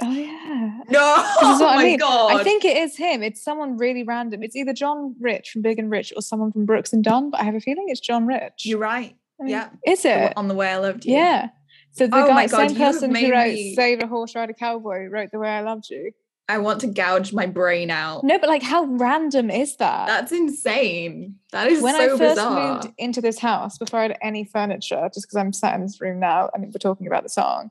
Oh 0.00 0.12
yeah. 0.12 0.80
No, 0.88 1.00
oh 1.42 1.58
my 1.60 1.74
I 1.74 1.84
mean. 1.84 1.98
god. 1.98 2.40
I 2.40 2.44
think 2.44 2.64
it 2.64 2.76
is 2.76 2.96
him. 2.96 3.22
It's 3.22 3.42
someone 3.42 3.76
really 3.76 4.04
random. 4.04 4.42
It's 4.42 4.56
either 4.56 4.72
John 4.72 5.14
Rich 5.20 5.50
from 5.50 5.62
Big 5.62 5.78
and 5.78 5.90
Rich 5.90 6.12
or 6.14 6.22
someone 6.22 6.52
from 6.52 6.64
Brooks 6.64 6.92
and 6.92 7.02
Dunn, 7.02 7.30
but 7.30 7.40
I 7.40 7.44
have 7.44 7.54
a 7.54 7.60
feeling 7.60 7.86
it's 7.88 8.00
John 8.00 8.26
Rich. 8.26 8.64
You're 8.64 8.78
right. 8.78 9.16
I 9.40 9.44
mean, 9.44 9.50
yeah. 9.50 9.70
Is 9.84 10.04
it? 10.04 10.32
On 10.36 10.46
the 10.48 10.54
way 10.54 10.68
I 10.70 10.78
loved 10.78 11.04
you. 11.04 11.14
Yeah. 11.14 11.48
So 11.90 12.06
the 12.06 12.16
oh 12.16 12.26
guy, 12.28 12.46
God, 12.46 12.68
same 12.68 12.76
person 12.76 13.14
who 13.14 13.30
wrote 13.30 13.52
me... 13.52 13.74
Save 13.74 14.00
a 14.00 14.06
Horse 14.06 14.34
Ride 14.34 14.50
a 14.50 14.54
Cowboy 14.54 15.08
wrote 15.08 15.30
The 15.30 15.38
Way 15.38 15.48
I 15.50 15.60
Loved 15.60 15.90
You. 15.90 16.12
I 16.48 16.58
want 16.58 16.80
to 16.80 16.86
gouge 16.86 17.32
my 17.32 17.46
brain 17.46 17.90
out. 17.90 18.24
No, 18.24 18.38
but 18.38 18.48
like 18.48 18.62
how 18.62 18.84
random 18.84 19.50
is 19.50 19.76
that? 19.76 20.06
That's 20.06 20.32
insane. 20.32 21.36
That 21.52 21.68
is 21.68 21.82
when 21.82 21.94
so 21.94 22.02
I 22.02 22.08
first 22.08 22.36
bizarre. 22.36 22.74
moved 22.74 22.90
into 22.98 23.20
this 23.20 23.38
house 23.38 23.78
before 23.78 24.00
I 24.00 24.02
had 24.02 24.18
any 24.20 24.44
furniture, 24.44 25.08
just 25.14 25.26
because 25.26 25.36
I'm 25.36 25.52
sat 25.52 25.74
in 25.74 25.82
this 25.82 26.00
room 26.00 26.18
now 26.18 26.50
and 26.52 26.64
we're 26.64 26.72
talking 26.78 27.06
about 27.06 27.22
the 27.22 27.28
song. 27.28 27.70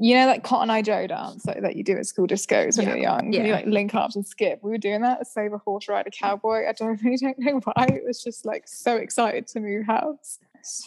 You 0.00 0.14
know, 0.14 0.26
that 0.26 0.44
Cotton 0.44 0.70
Eye 0.70 0.82
Joe 0.82 1.08
dance 1.08 1.44
like, 1.44 1.60
that 1.62 1.74
you 1.74 1.82
do 1.82 1.96
at 1.96 2.06
school 2.06 2.28
discos 2.28 2.78
when 2.78 2.86
yeah. 2.86 2.94
you're 2.94 3.02
young. 3.02 3.32
Yeah. 3.32 3.44
You 3.44 3.52
like 3.52 3.66
link 3.66 3.94
arms 3.94 4.14
and 4.14 4.24
skip. 4.24 4.60
We 4.62 4.70
were 4.70 4.78
doing 4.78 5.02
that. 5.02 5.26
Save 5.26 5.52
a 5.52 5.58
horse, 5.58 5.88
ride 5.88 6.06
a 6.06 6.10
cowboy. 6.10 6.68
I 6.68 6.72
don't 6.72 7.02
really 7.04 7.16
don't 7.16 7.38
know 7.38 7.60
why. 7.64 7.86
It 7.86 8.04
was 8.06 8.22
just 8.22 8.46
like 8.46 8.68
so 8.68 8.96
excited 8.96 9.48
to 9.48 9.60
move 9.60 9.86
house. 9.86 10.38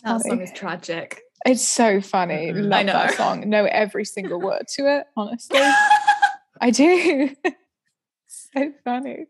That 0.04 0.22
song 0.22 0.42
is 0.42 0.52
tragic. 0.54 1.22
It's 1.46 1.68
so 1.68 2.02
funny. 2.02 2.52
Mm-hmm. 2.52 2.70
Love 2.70 2.86
that 2.88 3.14
song. 3.16 3.50
Know 3.50 3.66
every 3.66 4.06
single 4.06 4.40
word 4.40 4.68
to 4.76 4.98
it, 4.98 5.08
honestly. 5.18 5.60
I 6.62 6.70
do. 6.70 7.36
so 8.28 8.72
funny. 8.84 9.26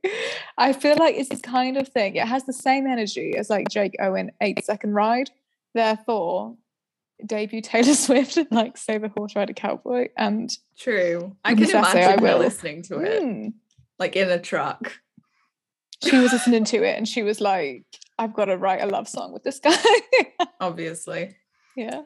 I 0.58 0.74
feel 0.74 0.98
like 0.98 1.16
it's 1.16 1.30
this 1.30 1.42
kind 1.42 1.78
of 1.78 1.88
thing. 1.88 2.16
It 2.16 2.28
has 2.28 2.44
the 2.44 2.54
same 2.54 2.86
energy 2.86 3.36
as 3.38 3.50
like 3.50 3.70
Jake 3.70 3.96
Owen 4.00 4.32
Eight 4.42 4.64
Second 4.66 4.94
Ride. 4.94 5.32
Therefore, 5.74 6.58
debut 7.26 7.62
Taylor 7.62 7.94
Swift 7.94 8.38
and 8.38 8.52
like 8.52 8.78
Save 8.78 9.06
a 9.06 9.10
Horse 9.10 9.36
Ride 9.36 9.50
a 9.50 9.54
Cowboy. 9.54 10.10
And 10.18 10.52
true. 10.78 11.36
I 11.46 11.56
can 11.56 11.70
imagine 11.70 12.20
her 12.20 12.38
listening 12.38 12.84
to 12.84 13.00
it. 13.00 13.24
Mm. 13.24 13.54
Like 13.98 14.16
in 14.16 14.30
a 14.30 14.40
truck. 14.40 15.00
She 16.04 16.18
was 16.18 16.34
listening 16.34 16.66
to 16.66 16.84
it 16.84 16.98
and 16.98 17.08
she 17.08 17.22
was 17.22 17.40
like, 17.40 17.86
I've 18.18 18.34
got 18.34 18.46
to 18.46 18.58
write 18.58 18.82
a 18.82 18.88
love 18.88 19.08
song 19.08 19.32
with 19.32 19.44
this 19.44 19.60
guy. 19.60 19.78
Obviously. 20.60 21.36
Yeah. 21.78 22.02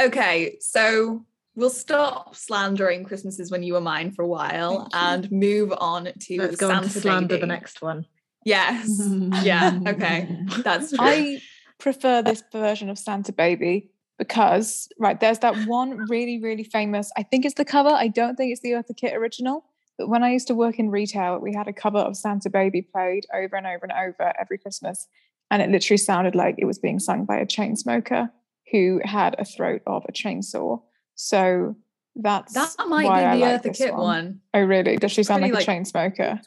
Okay, 0.00 0.56
so 0.60 1.24
we'll 1.54 1.70
stop 1.70 2.34
slandering 2.34 3.04
Christmases 3.04 3.50
when 3.50 3.62
you 3.62 3.74
were 3.74 3.80
mine 3.80 4.12
for 4.12 4.22
a 4.22 4.28
while 4.28 4.88
and 4.92 5.30
move 5.30 5.72
on 5.78 6.08
to 6.18 6.38
Let's 6.38 6.56
go 6.56 6.68
Santa 6.68 6.82
on 6.82 6.90
to 6.90 7.00
slander 7.00 7.28
Baby. 7.28 7.40
the 7.40 7.46
next 7.46 7.82
one. 7.82 8.06
Yes. 8.44 9.00
yeah. 9.42 9.78
Okay. 9.86 10.38
That's 10.62 10.90
true. 10.90 10.98
I 11.00 11.40
prefer 11.78 12.22
this 12.22 12.42
version 12.52 12.90
of 12.90 12.98
Santa 12.98 13.32
Baby 13.32 13.90
because 14.16 14.88
right 14.98 15.18
there's 15.18 15.40
that 15.40 15.56
one 15.66 15.98
really 16.08 16.38
really 16.40 16.62
famous 16.62 17.10
i 17.16 17.22
think 17.24 17.44
it's 17.44 17.56
the 17.56 17.64
cover 17.64 17.88
i 17.88 18.06
don't 18.06 18.36
think 18.36 18.52
it's 18.52 18.60
the 18.60 18.70
eartha 18.70 18.96
kitt 18.96 19.12
original 19.12 19.64
but 19.98 20.08
when 20.08 20.22
i 20.22 20.30
used 20.30 20.46
to 20.46 20.54
work 20.54 20.78
in 20.78 20.88
retail 20.88 21.40
we 21.40 21.52
had 21.52 21.66
a 21.66 21.72
cover 21.72 21.98
of 21.98 22.16
santa 22.16 22.48
baby 22.48 22.80
played 22.80 23.26
over 23.34 23.56
and 23.56 23.66
over 23.66 23.80
and 23.82 23.90
over 23.90 24.32
every 24.38 24.56
christmas 24.56 25.08
and 25.50 25.62
it 25.62 25.70
literally 25.70 25.98
sounded 25.98 26.34
like 26.34 26.54
it 26.58 26.64
was 26.64 26.78
being 26.78 26.98
sung 26.98 27.24
by 27.24 27.36
a 27.36 27.46
chain 27.46 27.76
smoker 27.76 28.30
who 28.72 29.00
had 29.04 29.36
a 29.38 29.44
throat 29.44 29.82
of 29.86 30.04
a 30.08 30.12
chainsaw. 30.12 30.80
So 31.14 31.76
that's 32.16 32.54
that 32.54 32.88
might 32.88 33.02
be 33.02 33.08
I 33.08 33.36
the 33.36 33.40
like 33.40 33.62
Eartha 33.62 33.76
Kitt 33.76 33.92
one. 33.92 34.02
one. 34.02 34.40
Oh, 34.52 34.60
really? 34.60 34.96
Does 34.96 35.12
she 35.12 35.22
sound 35.22 35.42
like, 35.42 35.52
like, 35.52 35.62
a 35.62 35.66
chain 35.66 35.84
smoker? 35.84 36.40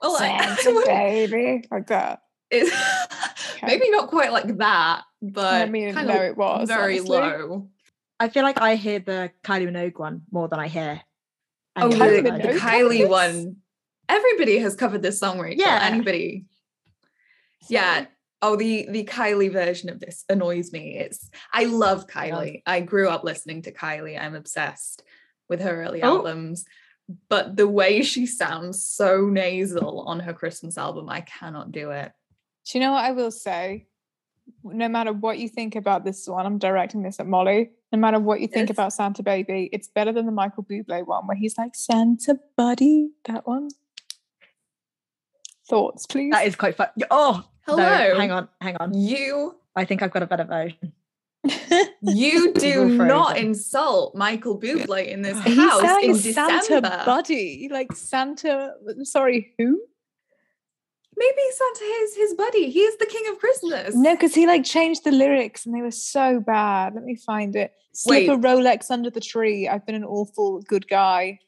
Well, 0.00 0.16
Santa 0.16 0.82
baby, 0.86 1.66
like 1.70 1.86
that. 1.88 2.22
It's 2.50 2.70
okay. 3.56 3.66
maybe 3.66 3.90
not 3.90 4.08
quite 4.08 4.32
like 4.32 4.56
that, 4.58 5.02
but 5.22 5.62
I 5.62 5.66
mean, 5.66 5.94
no, 5.94 6.22
it 6.22 6.36
was 6.36 6.68
very 6.68 6.98
honestly. 6.98 7.16
low. 7.16 7.68
I 8.18 8.28
feel 8.28 8.42
like 8.42 8.60
I 8.60 8.76
hear 8.76 8.98
the 8.98 9.30
Kylie 9.42 9.68
Minogue 9.68 9.98
one 9.98 10.22
more 10.30 10.48
than 10.48 10.58
I 10.58 10.68
hear. 10.68 11.00
Oh, 11.76 11.88
the, 11.88 12.22
the 12.22 12.58
Kylie 12.58 13.08
one. 13.08 13.56
Everybody 14.08 14.58
has 14.58 14.76
covered 14.76 15.02
this 15.02 15.18
song, 15.18 15.38
Rachel. 15.40 15.60
Yeah, 15.60 15.80
anybody. 15.82 16.46
Yeah, 17.68 18.06
oh 18.46 18.56
the 18.56 18.86
the 18.88 19.04
kylie 19.04 19.52
version 19.52 19.88
of 19.88 19.98
this 19.98 20.24
annoys 20.28 20.72
me. 20.72 20.96
It's 20.96 21.30
i 21.52 21.64
love 21.64 22.06
kylie. 22.06 22.62
I 22.64 22.80
grew 22.80 23.08
up 23.08 23.24
listening 23.24 23.62
to 23.62 23.72
kylie. 23.72 24.20
I'm 24.20 24.34
obsessed 24.34 25.02
with 25.48 25.60
her 25.60 25.82
early 25.82 26.02
oh. 26.02 26.16
albums. 26.16 26.64
But 27.28 27.56
the 27.56 27.68
way 27.68 28.02
she 28.02 28.26
sounds 28.26 28.82
so 28.82 29.26
nasal 29.26 30.00
on 30.06 30.20
her 30.20 30.32
christmas 30.32 30.78
album 30.78 31.08
i 31.08 31.20
cannot 31.22 31.72
do 31.72 31.90
it. 31.90 32.12
Do 32.66 32.78
you 32.78 32.84
know 32.84 32.92
what 32.92 33.04
i 33.04 33.12
will 33.12 33.30
say? 33.32 33.86
No 34.62 34.88
matter 34.88 35.12
what 35.12 35.38
you 35.38 35.48
think 35.48 35.74
about 35.74 36.04
this 36.04 36.28
one 36.28 36.46
i'm 36.46 36.58
directing 36.58 37.02
this 37.02 37.18
at 37.18 37.26
molly 37.26 37.70
no 37.92 37.98
matter 37.98 38.20
what 38.20 38.40
you 38.40 38.46
think 38.46 38.68
yes. 38.68 38.76
about 38.76 38.92
santa 38.92 39.24
baby 39.24 39.68
it's 39.72 39.88
better 39.88 40.12
than 40.12 40.24
the 40.24 40.30
michael 40.30 40.62
bublé 40.62 41.04
one 41.04 41.26
where 41.26 41.36
he's 41.36 41.58
like 41.58 41.74
santa 41.74 42.38
buddy 42.56 43.10
that 43.24 43.44
one 43.44 43.68
thoughts 45.68 46.06
please 46.06 46.30
that 46.32 46.46
is 46.46 46.56
quite 46.56 46.76
fun 46.76 46.88
oh 47.10 47.44
Hello. 47.66 47.82
No, 47.82 48.18
hang 48.18 48.30
on, 48.30 48.48
hang 48.60 48.76
on. 48.78 48.94
You. 48.94 49.56
I 49.74 49.84
think 49.84 50.00
I've 50.00 50.12
got 50.12 50.22
a 50.22 50.26
better 50.26 50.44
version. 50.44 50.92
you 52.00 52.52
do 52.54 52.88
not 52.88 53.36
insult 53.36 54.14
Michael 54.14 54.58
Bublé 54.58 55.08
in 55.08 55.22
this 55.22 55.38
house 55.38 56.02
in 56.02 56.12
December. 56.12 56.62
Santa 56.62 57.02
buddy, 57.04 57.68
like 57.70 57.92
Santa. 57.92 58.74
Sorry, 59.02 59.52
who? 59.58 59.82
Maybe 61.18 61.40
Santa 61.50 61.84
is 62.02 62.16
his 62.16 62.34
buddy. 62.34 62.70
He 62.70 62.80
is 62.80 62.98
the 62.98 63.06
king 63.06 63.24
of 63.32 63.38
Christmas. 63.38 63.94
No, 63.96 64.14
because 64.14 64.34
he 64.34 64.46
like 64.46 64.64
changed 64.64 65.02
the 65.02 65.12
lyrics 65.12 65.66
and 65.66 65.74
they 65.74 65.82
were 65.82 65.90
so 65.90 66.40
bad. 66.40 66.94
Let 66.94 67.04
me 67.04 67.16
find 67.16 67.56
it. 67.56 67.72
Slip 67.94 68.28
Wait. 68.28 68.28
a 68.28 68.36
Rolex 68.36 68.90
under 68.90 69.10
the 69.10 69.20
tree. 69.20 69.66
I've 69.66 69.86
been 69.86 69.94
an 69.94 70.04
awful 70.04 70.60
good 70.62 70.86
guy. 70.86 71.40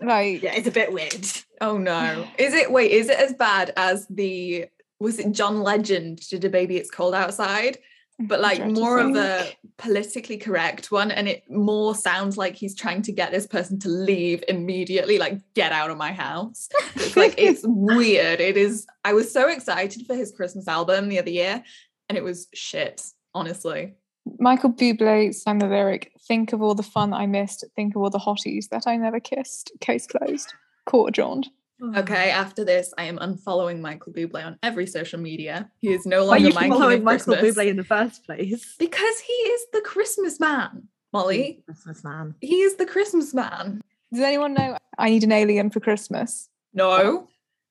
Like 0.00 0.42
yeah, 0.42 0.54
it's 0.54 0.68
a 0.68 0.72
bit 0.72 0.92
weird. 0.92 1.26
Oh 1.60 1.76
no. 1.76 2.24
Is 2.38 2.54
it 2.54 2.70
wait, 2.70 2.92
is 2.92 3.08
it 3.08 3.18
as 3.18 3.32
bad 3.32 3.72
as 3.76 4.06
the 4.06 4.66
was 5.00 5.18
it 5.18 5.32
John 5.32 5.60
Legend 5.60 6.20
did 6.30 6.44
a 6.44 6.48
baby 6.48 6.76
it's 6.76 6.88
cold 6.88 7.16
outside? 7.16 7.78
Mm-hmm. 8.20 8.26
But 8.26 8.40
like 8.40 8.64
more 8.64 9.00
of 9.00 9.16
a 9.16 9.48
politically 9.76 10.36
correct 10.36 10.92
one 10.92 11.10
and 11.10 11.26
it 11.26 11.42
more 11.50 11.96
sounds 11.96 12.36
like 12.36 12.54
he's 12.54 12.76
trying 12.76 13.02
to 13.02 13.12
get 13.12 13.32
this 13.32 13.48
person 13.48 13.80
to 13.80 13.88
leave 13.88 14.44
immediately 14.46 15.18
like 15.18 15.40
get 15.54 15.72
out 15.72 15.90
of 15.90 15.96
my 15.96 16.12
house. 16.12 16.68
It's 16.94 17.16
like 17.16 17.34
it's 17.38 17.62
weird. 17.64 18.40
It 18.40 18.56
is 18.56 18.86
i 19.04 19.12
was 19.12 19.32
so 19.32 19.48
excited 19.48 20.06
for 20.06 20.14
his 20.14 20.30
christmas 20.30 20.68
album 20.68 21.08
the 21.08 21.18
other 21.18 21.30
year 21.30 21.64
and 22.08 22.16
it 22.16 22.22
was 22.22 22.46
shit 22.54 23.02
honestly 23.34 23.94
michael 24.38 24.72
bublé 24.72 25.34
sang 25.34 25.58
the 25.58 25.66
lyric 25.66 26.12
think 26.26 26.52
of 26.52 26.62
all 26.62 26.74
the 26.74 26.82
fun 26.82 27.12
i 27.12 27.26
missed 27.26 27.64
think 27.76 27.94
of 27.94 28.02
all 28.02 28.10
the 28.10 28.18
hotties 28.18 28.68
that 28.70 28.86
i 28.86 28.96
never 28.96 29.20
kissed 29.20 29.72
case 29.80 30.06
closed 30.06 30.52
court 30.86 31.10
adjourned 31.10 31.48
Okay, 31.96 32.30
after 32.30 32.64
this, 32.64 32.92
I 32.98 33.04
am 33.04 33.18
unfollowing 33.18 33.80
Michael 33.80 34.12
Bublé 34.12 34.44
on 34.44 34.58
every 34.64 34.86
social 34.86 35.20
media. 35.20 35.70
He 35.78 35.92
is 35.92 36.06
no 36.06 36.24
longer 36.24 36.50
Why 36.50 36.62
are 36.62 36.66
you 36.66 36.72
following 36.72 37.04
Michael 37.04 37.36
Bublé 37.36 37.68
in 37.68 37.76
the 37.76 37.84
first 37.84 38.24
place? 38.24 38.74
Because 38.78 39.20
he 39.20 39.32
is 39.32 39.66
the 39.72 39.80
Christmas 39.82 40.40
man, 40.40 40.88
Molly. 41.12 41.62
Christmas 41.66 42.02
man. 42.02 42.34
He 42.40 42.62
is 42.62 42.76
the 42.76 42.86
Christmas 42.86 43.32
man. 43.32 43.80
Does 44.12 44.22
anyone 44.22 44.54
know 44.54 44.76
I 44.98 45.10
need 45.10 45.22
an 45.22 45.30
alien 45.30 45.70
for 45.70 45.78
Christmas? 45.78 46.48
No. 46.74 47.28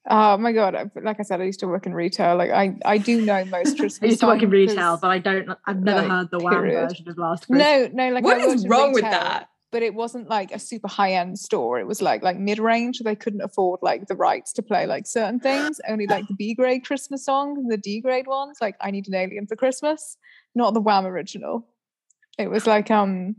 Oh 0.10 0.38
my 0.38 0.54
god! 0.54 0.92
Like 0.96 1.20
I 1.20 1.24
said, 1.24 1.42
I 1.42 1.44
used 1.44 1.60
to 1.60 1.68
work 1.68 1.86
in 1.86 1.94
retail. 1.94 2.38
Like 2.38 2.52
I, 2.52 2.78
I 2.86 2.98
do 2.98 3.22
know 3.22 3.44
most 3.46 3.78
Christmas. 3.78 4.00
I 4.04 4.06
used 4.08 4.20
to 4.22 4.28
work 4.28 4.42
in 4.42 4.50
retail, 4.50 4.98
but 5.02 5.10
I 5.10 5.20
don't. 5.20 5.50
I've 5.66 5.82
never 5.82 6.02
like, 6.02 6.12
heard 6.12 6.32
the 6.32 6.40
Wham 6.40 6.62
version 6.62 7.10
of 7.10 7.18
Last 7.18 7.48
Christmas. 7.48 7.92
No, 7.94 8.08
no. 8.08 8.14
Like 8.14 8.24
what 8.24 8.38
what 8.38 8.56
is 8.56 8.68
wrong 8.68 8.94
with 8.94 9.04
that? 9.04 9.50
but 9.72 9.84
it 9.84 9.94
wasn't 9.94 10.30
like 10.30 10.52
a 10.52 10.60
super 10.60 10.88
high 10.88 11.14
end 11.14 11.38
store. 11.38 11.80
It 11.80 11.88
was 11.88 12.02
like 12.02 12.24
like 12.24 12.38
mid 12.38 12.60
range. 12.60 13.00
They 13.00 13.16
couldn't 13.16 13.42
afford 13.42 13.80
like 13.82 14.08
the 14.08 14.16
rights 14.16 14.54
to 14.54 14.64
play 14.64 14.86
like 14.86 15.06
certain 15.06 15.40
things. 15.40 15.82
Only 15.88 16.08
like 16.08 16.28
the 16.28 16.36
B 16.36 16.54
grade 16.54 16.86
Christmas 16.86 17.26
songs, 17.26 17.60
the 17.68 17.78
D 17.78 18.00
grade 18.02 18.28
ones. 18.28 18.58
Like 18.62 18.76
I 18.82 18.92
Need 18.92 19.08
an 19.08 19.16
Alien 19.16 19.48
for 19.48 19.56
Christmas, 19.56 20.18
not 20.56 20.74
the 20.74 20.80
Wham 20.80 21.06
original. 21.06 21.68
It 22.38 22.50
was 22.50 22.66
like 22.66 22.90
um, 22.90 23.36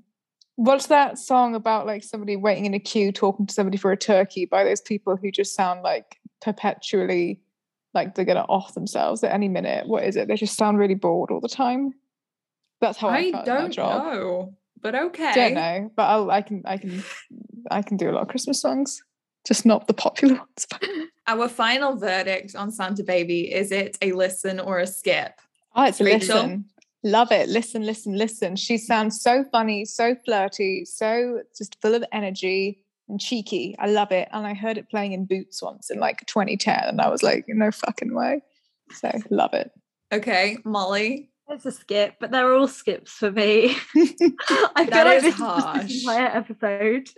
what's 0.57 0.87
that 0.87 1.19
song 1.19 1.55
about 1.55 1.87
like 1.87 2.05
somebody 2.05 2.37
waiting 2.37 2.67
in 2.67 2.75
a 2.75 2.81
queue 2.81 3.11
talking 3.11 3.47
to 3.47 3.55
somebody 3.55 3.79
for 3.79 3.91
a 3.91 3.97
turkey 3.97 4.45
by 4.45 4.65
those 4.65 4.81
people 4.81 5.17
who 5.17 5.31
just 5.31 5.55
sound 5.55 5.83
like 5.83 6.19
perpetually 6.41 7.41
like 7.95 8.15
they're 8.15 8.25
gonna 8.25 8.47
off 8.49 8.75
themselves 8.75 9.25
at 9.25 9.33
any 9.33 9.49
minute. 9.49 9.89
What 9.89 10.05
is 10.05 10.17
it? 10.17 10.29
They 10.29 10.37
just 10.37 10.57
sound 10.57 10.79
really 10.79 10.95
bored 10.95 11.31
all 11.31 11.41
the 11.41 11.49
time. 11.49 11.95
That's 12.81 12.99
how 12.99 13.09
I, 13.09 13.33
I 13.35 13.45
don't 13.45 13.77
know 13.77 14.55
but 14.81 14.95
okay. 14.95 15.35
Don't 15.35 15.55
know, 15.55 15.91
but 15.97 16.03
I'll, 16.05 16.31
I 16.31 16.43
can, 16.43 16.63
I 16.65 16.77
can, 16.77 17.03
I 17.71 17.83
can 17.83 17.97
do 17.97 18.11
a 18.11 18.13
lot 18.13 18.23
of 18.23 18.29
Christmas 18.29 18.61
songs, 18.61 19.03
just 19.47 19.67
not 19.67 19.87
the 19.87 19.95
popular 19.95 20.35
ones. 20.39 20.67
Our 21.27 21.49
final 21.49 21.97
verdict 21.97 22.55
on 22.55 22.71
Santa 22.71 23.03
Baby 23.03 23.53
is 23.53 23.73
it 23.73 23.99
a 24.03 24.13
listen 24.13 24.61
or 24.61 24.79
a 24.79 24.87
skip? 24.87 25.41
Oh, 25.75 25.85
it's 25.85 26.01
a 26.01 26.05
Rachel? 26.05 26.37
listen. 26.37 26.65
Love 27.05 27.31
it. 27.31 27.49
Listen, 27.49 27.83
listen, 27.85 28.17
listen. 28.17 28.57
She 28.57 28.77
sounds 28.77 29.21
so 29.21 29.45
funny, 29.53 29.85
so 29.85 30.17
flirty, 30.25 30.85
so 30.85 31.43
just 31.57 31.81
full 31.81 31.95
of 31.95 32.05
energy. 32.13 32.85
And 33.09 33.21
cheeky. 33.21 33.75
I 33.79 33.89
love 33.89 34.13
it. 34.13 34.29
And 34.33 34.47
I 34.47 34.55
heard 34.55 34.79
it 34.79 34.91
playing 34.91 35.13
in 35.13 35.27
Boots 35.27 35.63
once 35.63 35.91
in 35.91 35.99
like 35.99 36.25
2010, 36.27 36.79
and 36.85 37.01
I 37.01 37.09
was 37.09 37.23
like, 37.23 37.45
no 37.49 37.71
fucking 37.71 38.15
way. 38.15 38.43
So 38.93 39.11
love 39.31 39.55
it. 39.55 39.71
Okay, 40.13 40.59
Molly. 40.65 41.31
It's 41.51 41.65
a 41.65 41.73
skip, 41.73 42.17
but 42.21 42.31
they're 42.31 42.53
all 42.53 42.69
skips 42.69 43.13
for 43.13 43.31
me. 43.31 43.75
I 43.97 44.87
feel 44.87 45.05
like 45.05 45.23
this 45.23 45.35
harsh. 45.35 45.85
is 45.85 45.89
this 45.89 46.03
entire 46.03 46.27
episode. 46.27 47.09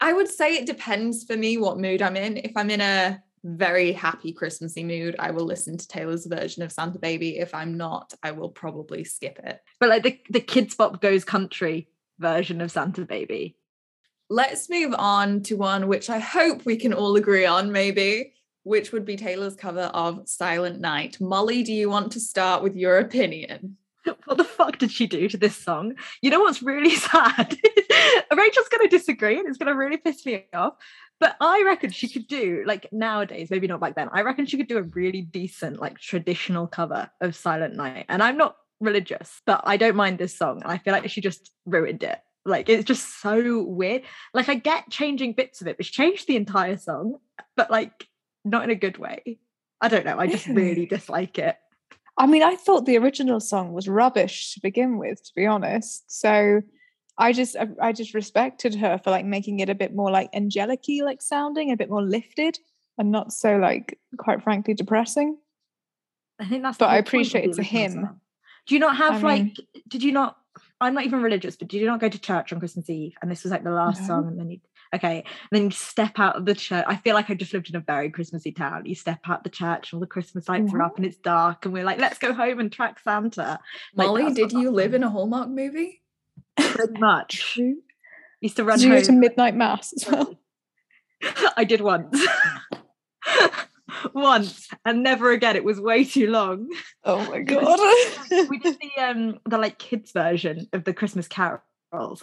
I 0.00 0.12
would 0.12 0.28
say 0.28 0.54
it 0.54 0.66
depends 0.66 1.24
for 1.24 1.36
me 1.36 1.56
what 1.58 1.78
mood 1.78 2.00
I'm 2.00 2.16
in. 2.16 2.36
If 2.36 2.52
I'm 2.56 2.70
in 2.70 2.80
a 2.80 3.20
very 3.44 3.92
happy 3.92 4.32
Christmassy 4.32 4.84
mood, 4.84 5.16
I 5.18 5.32
will 5.32 5.44
listen 5.44 5.76
to 5.76 5.88
Taylor's 5.88 6.26
version 6.26 6.62
of 6.62 6.70
Santa 6.70 6.98
Baby. 6.98 7.38
If 7.38 7.54
I'm 7.54 7.76
not, 7.76 8.14
I 8.22 8.30
will 8.30 8.50
probably 8.50 9.02
skip 9.02 9.40
it. 9.42 9.60
But 9.80 9.88
like 9.88 10.04
the, 10.04 10.18
the 10.30 10.40
Kidz 10.40 10.76
Bop 10.76 11.00
Goes 11.00 11.24
Country 11.24 11.88
version 12.18 12.60
of 12.60 12.70
Santa 12.70 13.04
Baby. 13.04 13.56
Let's 14.32 14.70
move 14.70 14.94
on 14.96 15.42
to 15.42 15.56
one 15.56 15.88
which 15.88 16.08
I 16.08 16.18
hope 16.18 16.64
we 16.64 16.76
can 16.76 16.94
all 16.94 17.16
agree 17.16 17.44
on, 17.44 17.70
maybe, 17.70 18.32
which 18.62 18.90
would 18.90 19.04
be 19.04 19.14
Taylor's 19.14 19.54
cover 19.54 19.90
of 19.92 20.26
Silent 20.26 20.80
Night. 20.80 21.20
Molly, 21.20 21.62
do 21.62 21.70
you 21.70 21.90
want 21.90 22.12
to 22.12 22.20
start 22.20 22.62
with 22.62 22.74
your 22.74 22.98
opinion? 22.98 23.76
What 24.24 24.38
the 24.38 24.44
fuck 24.44 24.78
did 24.78 24.90
she 24.90 25.06
do 25.06 25.28
to 25.28 25.36
this 25.36 25.54
song? 25.54 25.96
You 26.22 26.30
know 26.30 26.40
what's 26.40 26.62
really 26.62 26.96
sad? 26.96 27.58
Rachel's 28.34 28.68
going 28.68 28.88
to 28.88 28.88
disagree 28.88 29.38
and 29.38 29.46
it's 29.46 29.58
going 29.58 29.66
to 29.66 29.76
really 29.76 29.98
piss 29.98 30.24
me 30.24 30.46
off. 30.54 30.76
But 31.20 31.36
I 31.38 31.62
reckon 31.66 31.90
she 31.90 32.08
could 32.08 32.26
do, 32.26 32.64
like 32.66 32.90
nowadays, 32.90 33.50
maybe 33.50 33.66
not 33.66 33.80
back 33.80 33.96
then, 33.96 34.08
I 34.14 34.22
reckon 34.22 34.46
she 34.46 34.56
could 34.56 34.66
do 34.66 34.78
a 34.78 34.82
really 34.82 35.20
decent, 35.20 35.78
like 35.78 35.98
traditional 35.98 36.66
cover 36.66 37.10
of 37.20 37.36
Silent 37.36 37.76
Night. 37.76 38.06
And 38.08 38.22
I'm 38.22 38.38
not 38.38 38.56
religious, 38.80 39.42
but 39.44 39.60
I 39.64 39.76
don't 39.76 39.94
mind 39.94 40.16
this 40.16 40.34
song. 40.34 40.62
I 40.64 40.78
feel 40.78 40.94
like 40.94 41.10
she 41.10 41.20
just 41.20 41.52
ruined 41.66 42.02
it. 42.02 42.18
Like 42.44 42.68
it's 42.68 42.84
just 42.84 43.20
so 43.20 43.62
weird. 43.62 44.02
Like 44.34 44.48
I 44.48 44.54
get 44.54 44.90
changing 44.90 45.34
bits 45.34 45.60
of 45.60 45.68
it, 45.68 45.76
but 45.76 45.86
she 45.86 45.92
changed 45.92 46.26
the 46.26 46.36
entire 46.36 46.76
song, 46.76 47.18
but 47.56 47.70
like 47.70 48.08
not 48.44 48.64
in 48.64 48.70
a 48.70 48.74
good 48.74 48.98
way. 48.98 49.38
I 49.80 49.88
don't 49.88 50.04
know. 50.04 50.18
I 50.18 50.26
just 50.26 50.46
really 50.46 50.86
dislike 50.90 51.38
it. 51.38 51.56
I 52.16 52.26
mean, 52.26 52.42
I 52.42 52.56
thought 52.56 52.84
the 52.84 52.98
original 52.98 53.40
song 53.40 53.72
was 53.72 53.88
rubbish 53.88 54.54
to 54.54 54.60
begin 54.60 54.98
with, 54.98 55.22
to 55.24 55.32
be 55.34 55.46
honest. 55.46 56.04
So 56.08 56.62
I 57.18 57.32
just 57.32 57.56
I 57.80 57.92
just 57.92 58.14
respected 58.14 58.74
her 58.76 58.98
for 58.98 59.10
like 59.10 59.24
making 59.24 59.60
it 59.60 59.68
a 59.68 59.74
bit 59.74 59.94
more 59.94 60.10
like 60.10 60.30
angelic 60.34 60.84
like 61.02 61.22
sounding, 61.22 61.70
a 61.70 61.76
bit 61.76 61.90
more 61.90 62.02
lifted 62.02 62.58
and 62.98 63.10
not 63.10 63.32
so 63.32 63.56
like 63.56 63.98
quite 64.18 64.42
frankly 64.42 64.74
depressing. 64.74 65.38
I 66.40 66.46
think 66.46 66.62
that's 66.62 66.78
but 66.78 66.90
I 66.90 66.96
appreciate 66.96 67.44
it's 67.44 67.58
a 67.58 67.62
hymn. 67.62 68.20
Do 68.66 68.74
you 68.74 68.80
not 68.80 68.96
have 68.96 69.24
I 69.24 69.36
like 69.36 69.56
did 69.88 70.02
you 70.02 70.12
not 70.12 70.36
I'm 70.82 70.94
not 70.94 71.04
even 71.04 71.22
religious, 71.22 71.56
but 71.56 71.68
did 71.68 71.80
you 71.80 71.86
not 71.86 72.00
go 72.00 72.08
to 72.08 72.18
church 72.18 72.52
on 72.52 72.58
Christmas 72.58 72.90
Eve? 72.90 73.14
And 73.22 73.30
this 73.30 73.42
was 73.42 73.50
like 73.50 73.64
the 73.64 73.70
last 73.70 74.00
no. 74.02 74.06
song, 74.06 74.28
and 74.28 74.38
then 74.38 74.50
you 74.50 74.60
okay, 74.94 75.18
and 75.18 75.50
then 75.50 75.64
you 75.64 75.70
step 75.70 76.18
out 76.18 76.36
of 76.36 76.44
the 76.44 76.54
church. 76.54 76.84
I 76.86 76.96
feel 76.96 77.14
like 77.14 77.30
I 77.30 77.34
just 77.34 77.52
lived 77.52 77.70
in 77.70 77.76
a 77.76 77.80
very 77.80 78.10
Christmassy 78.10 78.52
town. 78.52 78.86
You 78.86 78.94
step 78.94 79.20
out 79.26 79.44
the 79.44 79.50
church, 79.50 79.92
and 79.92 79.98
all 79.98 80.00
the 80.00 80.06
Christmas 80.06 80.48
lights 80.48 80.72
are 80.72 80.82
up, 80.82 80.96
and 80.96 81.06
it's 81.06 81.16
dark, 81.16 81.64
and 81.64 81.74
we're 81.74 81.84
like, 81.84 81.98
let's 81.98 82.18
go 82.18 82.32
home 82.32 82.60
and 82.60 82.70
track 82.70 82.98
Santa. 83.00 83.60
Like, 83.94 84.06
Molly, 84.06 84.32
did 84.32 84.52
you 84.52 84.70
live 84.70 84.94
in 84.94 85.02
a 85.02 85.10
Hallmark 85.10 85.48
movie? 85.48 86.02
Pretty 86.56 86.98
much. 86.98 87.58
Used 88.40 88.56
to 88.56 88.64
run. 88.64 88.78
Did 88.78 88.86
you 88.86 88.92
go 88.92 89.02
to 89.02 89.12
midnight 89.12 89.54
mass 89.54 89.92
as 89.92 90.10
well? 90.10 90.38
I 91.56 91.64
did 91.64 91.80
once. 91.80 92.26
once 94.14 94.68
and 94.84 95.02
never 95.02 95.30
again. 95.30 95.56
It 95.56 95.64
was 95.64 95.80
way 95.80 96.04
too 96.04 96.30
long. 96.30 96.68
Oh 97.04 97.28
my 97.30 97.40
god. 97.42 97.78
we 98.48 98.58
did 98.58 98.78
the 98.80 99.02
um 99.02 99.38
the 99.48 99.58
like 99.58 99.78
kids 99.78 100.12
version 100.12 100.68
of 100.72 100.84
the 100.84 100.94
Christmas 100.94 101.28
carols. 101.28 101.62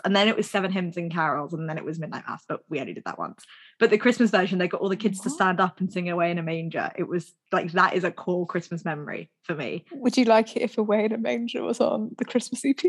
And 0.04 0.16
then 0.16 0.28
it 0.28 0.36
was 0.36 0.50
seven 0.50 0.72
hymns 0.72 0.98
and 0.98 1.14
carols, 1.14 1.54
and 1.54 1.70
then 1.70 1.78
it 1.78 1.86
was 1.86 2.00
midnight 2.00 2.24
mass, 2.28 2.44
but 2.50 2.62
we 2.70 2.80
only 2.80 2.94
did 2.94 3.04
that 3.06 3.20
once. 3.20 3.46
But 3.80 3.92
the 3.92 4.00
Christmas 4.00 4.32
version, 4.32 4.58
they 4.58 4.68
got 4.68 4.82
all 4.82 4.90
the 4.90 4.96
kids 4.96 5.22
to 5.22 5.30
stand 5.30 5.60
up 5.60 5.80
and 5.80 5.94
sing 5.94 6.10
Away 6.10 6.32
in 6.32 6.40
a 6.40 6.44
Manger. 6.44 6.92
It 6.98 7.08
was 7.08 7.34
like 7.52 7.72
that 7.74 7.94
is 7.94 8.04
a 8.04 8.12
core 8.12 8.48
Christmas 8.48 8.84
memory 8.84 9.30
for 9.44 9.54
me. 9.54 9.86
Would 9.92 10.18
you 10.18 10.26
like 10.26 10.56
it 10.56 10.64
if 10.64 10.80
Away 10.80 11.06
in 11.06 11.14
a 11.14 11.20
Manger 11.20 11.62
was 11.62 11.80
on 11.80 12.16
the 12.18 12.26
Christmas 12.26 12.66
EP? 12.66 12.80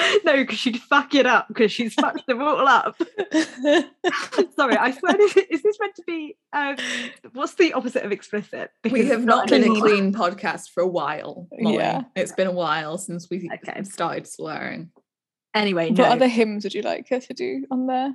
no, 0.24 0.36
because 0.36 0.58
she'd 0.58 0.80
fuck 0.80 1.14
it 1.14 1.26
up 1.26 1.48
because 1.48 1.72
she's 1.72 1.94
fucked 1.94 2.26
them 2.26 2.42
all 2.42 2.66
up. 2.66 2.96
Sorry, 4.56 4.76
I 4.76 4.94
swear, 4.96 5.20
is, 5.20 5.36
is, 5.36 5.62
this 5.62 5.78
meant 5.80 5.94
to 5.96 6.02
be? 6.06 6.36
Um, 6.52 6.76
what's 7.32 7.54
the 7.54 7.72
opposite 7.72 8.04
of 8.04 8.12
explicit? 8.12 8.70
Because 8.82 8.98
we 8.98 9.06
have 9.06 9.24
not 9.24 9.48
been 9.48 9.64
a 9.64 9.80
clean 9.80 10.12
podcast 10.12 10.70
for 10.70 10.82
a 10.82 10.86
while. 10.86 11.48
Molly. 11.58 11.76
Yeah, 11.76 12.02
it's 12.16 12.32
been 12.32 12.46
a 12.46 12.52
while 12.52 12.98
since 12.98 13.28
we 13.30 13.48
okay. 13.52 13.82
started 13.84 14.26
swearing. 14.26 14.90
Anyway, 15.54 15.90
what 15.90 16.08
other 16.08 16.28
hymns 16.28 16.64
would 16.64 16.74
you 16.74 16.82
like 16.82 17.08
her 17.08 17.20
to 17.20 17.34
do 17.34 17.66
on 17.70 17.86
there? 17.86 18.14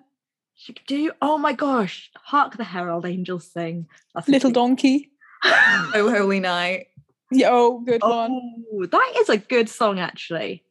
She 0.56 0.74
could 0.74 0.86
do. 0.88 1.12
Oh 1.22 1.38
my 1.38 1.54
gosh! 1.54 2.10
Hark 2.16 2.56
the 2.56 2.64
herald 2.64 3.06
angels 3.06 3.52
sing. 3.52 3.88
That's 4.14 4.28
Little 4.28 4.52
donkey. 4.52 5.12
oh 5.44 6.14
holy 6.16 6.40
night. 6.40 6.88
Yeah, 7.32 7.50
oh, 7.52 7.80
good 7.80 8.02
oh, 8.04 8.28
one. 8.72 8.90
That 8.90 9.14
is 9.18 9.30
a 9.30 9.38
good 9.38 9.68
song, 9.68 10.00
actually. 10.00 10.65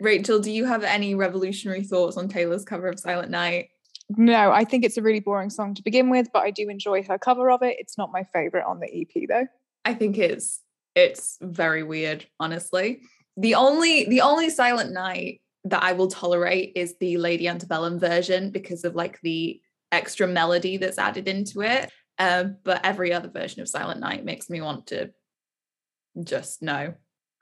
Rachel, 0.00 0.40
do 0.40 0.50
you 0.50 0.64
have 0.64 0.82
any 0.82 1.14
revolutionary 1.14 1.84
thoughts 1.84 2.16
on 2.16 2.28
Taylor's 2.28 2.64
cover 2.64 2.88
of 2.88 2.98
Silent 2.98 3.30
Night? 3.30 3.68
No, 4.16 4.50
I 4.50 4.64
think 4.64 4.84
it's 4.84 4.96
a 4.96 5.02
really 5.02 5.20
boring 5.20 5.50
song 5.50 5.74
to 5.74 5.82
begin 5.82 6.10
with, 6.10 6.28
but 6.32 6.42
I 6.42 6.50
do 6.50 6.68
enjoy 6.68 7.02
her 7.04 7.18
cover 7.18 7.50
of 7.50 7.62
it. 7.62 7.76
It's 7.78 7.96
not 7.96 8.10
my 8.12 8.24
favorite 8.24 8.64
on 8.66 8.80
the 8.80 8.88
EP 8.88 9.28
though. 9.28 9.46
I 9.84 9.94
think 9.94 10.18
it's 10.18 10.60
it's 10.94 11.38
very 11.40 11.82
weird, 11.82 12.26
honestly. 12.40 13.02
The 13.36 13.54
only 13.54 14.04
the 14.06 14.22
only 14.22 14.50
Silent 14.50 14.92
Night 14.92 15.40
that 15.64 15.82
I 15.82 15.92
will 15.92 16.08
tolerate 16.08 16.72
is 16.74 16.96
the 16.98 17.18
Lady 17.18 17.46
Antebellum 17.46 17.98
version 17.98 18.50
because 18.50 18.84
of 18.84 18.96
like 18.96 19.20
the 19.20 19.60
extra 19.92 20.26
melody 20.26 20.76
that's 20.76 20.98
added 20.98 21.28
into 21.28 21.62
it. 21.62 21.90
Um, 22.18 22.56
but 22.64 22.84
every 22.84 23.12
other 23.12 23.28
version 23.28 23.62
of 23.62 23.68
Silent 23.68 24.00
Night 24.00 24.24
makes 24.24 24.50
me 24.50 24.60
want 24.60 24.88
to 24.88 25.10
just 26.24 26.62
no 26.62 26.94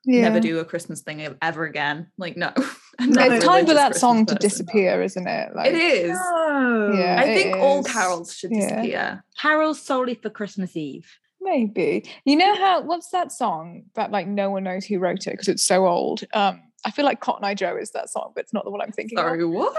yeah. 0.05 0.23
never 0.23 0.41
do 0.41 0.59
a 0.59 0.65
Christmas 0.65 1.01
thing 1.01 1.37
ever 1.43 1.65
again. 1.65 2.11
Like, 2.17 2.37
no. 2.37 2.53
it's 2.99 3.45
time 3.45 3.67
for 3.67 3.75
that 3.75 3.93
Christmas 3.93 4.01
song 4.01 4.27
to 4.27 4.35
disappear, 4.35 5.03
isn't 5.03 5.27
it? 5.27 5.55
Like, 5.55 5.69
it 5.69 5.75
is. 5.75 6.11
No. 6.11 6.93
Yeah, 6.97 7.21
I 7.21 7.25
think 7.25 7.57
is. 7.57 7.63
all 7.63 7.83
carols 7.83 8.35
should 8.35 8.51
disappear. 8.51 9.25
Carols 9.39 9.81
solely 9.81 10.15
for 10.15 10.31
Christmas 10.31 10.77
Eve. 10.77 11.09
Maybe. 11.41 12.05
You 12.25 12.37
know 12.37 12.55
how 12.57 12.83
what's 12.83 13.11
that 13.11 13.33
song 13.33 13.85
that 13.95 14.11
like 14.11 14.27
no 14.27 14.51
one 14.51 14.65
knows 14.65 14.85
who 14.85 14.99
wrote 14.99 15.27
it 15.27 15.31
because 15.31 15.49
it's 15.49 15.63
so 15.63 15.87
old? 15.87 16.25
Um 16.35 16.63
I 16.85 16.91
feel 16.91 17.05
like 17.05 17.21
Cotton 17.21 17.45
Eye 17.45 17.55
Joe 17.55 17.77
is 17.77 17.91
that 17.91 18.09
song, 18.09 18.33
but 18.35 18.45
it's 18.45 18.53
not 18.53 18.65
the 18.65 18.71
one 18.71 18.81
I'm 18.81 18.93
thinking 18.93 19.19
Sorry, 19.19 19.43
of. 19.43 19.51
what? 19.51 19.77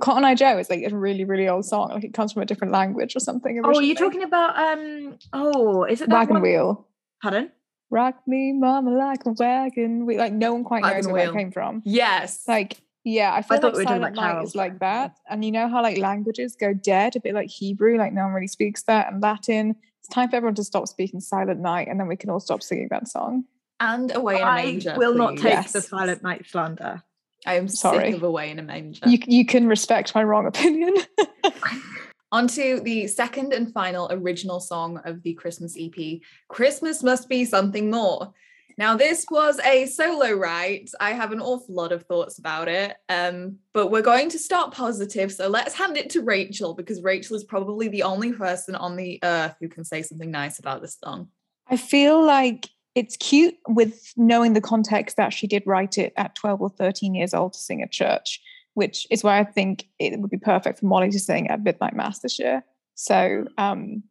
Cotton 0.00 0.24
Eye 0.24 0.34
Joe 0.34 0.58
is 0.58 0.68
like 0.68 0.82
a 0.84 0.96
really, 0.96 1.24
really 1.24 1.48
old 1.48 1.64
song. 1.64 1.90
Like 1.90 2.04
it 2.04 2.14
comes 2.14 2.32
from 2.32 2.42
a 2.42 2.46
different 2.46 2.72
language 2.72 3.14
or 3.14 3.20
something. 3.20 3.58
Originally. 3.58 3.76
Oh, 3.76 3.80
you're 3.80 3.96
talking 3.96 4.22
about 4.22 4.56
um 4.58 5.18
oh, 5.32 5.84
is 5.84 6.00
it 6.00 6.08
that 6.08 6.14
Wagon 6.14 6.34
one? 6.34 6.42
Wheel? 6.42 6.86
Pardon? 7.22 7.50
Rock 7.90 8.16
me 8.26 8.52
mama 8.52 8.90
like 8.90 9.24
a 9.26 9.30
wagon 9.32 10.06
we 10.06 10.18
like 10.18 10.32
no 10.32 10.52
one 10.52 10.64
quite 10.64 10.82
knows 10.82 11.06
where 11.06 11.28
it 11.28 11.34
came 11.34 11.50
from. 11.50 11.82
Yes. 11.84 12.44
Like 12.46 12.78
yeah 13.04 13.32
i 13.32 13.40
feel 13.40 13.64
I 13.64 13.68
like 13.68 13.86
silent 13.86 14.16
night 14.16 14.42
is 14.42 14.54
like 14.54 14.80
that. 14.80 15.16
And 15.30 15.44
you 15.44 15.52
know 15.52 15.68
how 15.68 15.82
like 15.82 15.98
languages 15.98 16.56
go 16.56 16.74
dead 16.74 17.16
a 17.16 17.20
bit 17.20 17.34
like 17.34 17.48
hebrew 17.48 17.96
like 17.96 18.12
no 18.12 18.24
one 18.24 18.32
really 18.32 18.48
speaks 18.48 18.82
that 18.84 19.12
and 19.12 19.22
latin. 19.22 19.76
It's 20.00 20.08
time 20.08 20.28
for 20.28 20.36
everyone 20.36 20.56
to 20.56 20.64
stop 20.64 20.88
speaking 20.88 21.20
silent 21.20 21.60
night 21.60 21.88
and 21.88 22.00
then 22.00 22.08
we 22.08 22.16
can 22.16 22.30
all 22.30 22.40
stop 22.40 22.62
singing 22.62 22.88
that 22.90 23.08
song. 23.08 23.44
And 23.78 24.14
away 24.14 24.36
in 24.36 24.42
a 24.42 24.46
manger 24.46 24.92
I 24.94 24.96
will 24.98 25.12
please. 25.12 25.18
not 25.18 25.30
take 25.36 25.42
yes. 25.44 25.72
the 25.72 25.82
silent 25.82 26.22
night 26.22 26.46
slander. 26.46 27.02
I 27.46 27.54
am 27.54 27.68
sorry. 27.68 28.10
sick 28.10 28.16
of 28.16 28.22
away 28.24 28.50
in 28.50 28.58
a 28.58 28.62
manger. 28.62 29.08
You, 29.08 29.18
you 29.26 29.46
can 29.46 29.68
respect 29.68 30.14
my 30.14 30.24
wrong 30.24 30.46
opinion 30.46 30.94
On 32.32 32.48
to 32.48 32.80
the 32.80 33.06
second 33.06 33.52
and 33.52 33.72
final 33.72 34.08
original 34.10 34.58
song 34.58 35.00
of 35.04 35.22
the 35.22 35.34
Christmas 35.34 35.76
EP, 35.78 36.20
Christmas 36.48 37.02
Must 37.02 37.28
Be 37.28 37.44
Something 37.44 37.90
More. 37.90 38.32
Now, 38.78 38.94
this 38.94 39.24
was 39.30 39.58
a 39.60 39.86
solo 39.86 40.32
write. 40.32 40.90
I 41.00 41.12
have 41.12 41.32
an 41.32 41.40
awful 41.40 41.74
lot 41.74 41.92
of 41.92 42.02
thoughts 42.02 42.38
about 42.38 42.68
it, 42.68 42.94
um, 43.08 43.56
but 43.72 43.90
we're 43.90 44.02
going 44.02 44.28
to 44.30 44.38
start 44.38 44.74
positive. 44.74 45.32
So 45.32 45.48
let's 45.48 45.74
hand 45.74 45.96
it 45.96 46.10
to 46.10 46.20
Rachel 46.20 46.74
because 46.74 47.02
Rachel 47.02 47.36
is 47.36 47.44
probably 47.44 47.88
the 47.88 48.02
only 48.02 48.32
person 48.32 48.74
on 48.74 48.96
the 48.96 49.18
earth 49.22 49.54
who 49.60 49.68
can 49.68 49.84
say 49.84 50.02
something 50.02 50.30
nice 50.30 50.58
about 50.58 50.82
this 50.82 50.98
song. 51.02 51.28
I 51.68 51.78
feel 51.78 52.22
like 52.22 52.68
it's 52.94 53.16
cute 53.16 53.56
with 53.68 54.12
knowing 54.16 54.52
the 54.52 54.60
context 54.60 55.16
that 55.16 55.32
she 55.32 55.46
did 55.46 55.62
write 55.64 55.96
it 55.96 56.12
at 56.16 56.34
12 56.34 56.60
or 56.60 56.70
13 56.70 57.14
years 57.14 57.32
old 57.32 57.54
to 57.54 57.58
sing 57.58 57.82
at 57.82 57.92
church 57.92 58.40
which 58.76 59.06
is 59.10 59.24
why 59.24 59.38
I 59.38 59.44
think 59.44 59.88
it 59.98 60.20
would 60.20 60.30
be 60.30 60.36
perfect 60.36 60.80
for 60.80 60.86
Molly 60.86 61.10
to 61.10 61.18
sing 61.18 61.48
at 61.48 61.62
Midnight 61.62 61.96
Mass 61.96 62.18
this 62.18 62.38
year. 62.38 62.62
So 62.94 63.46
um, 63.56 64.02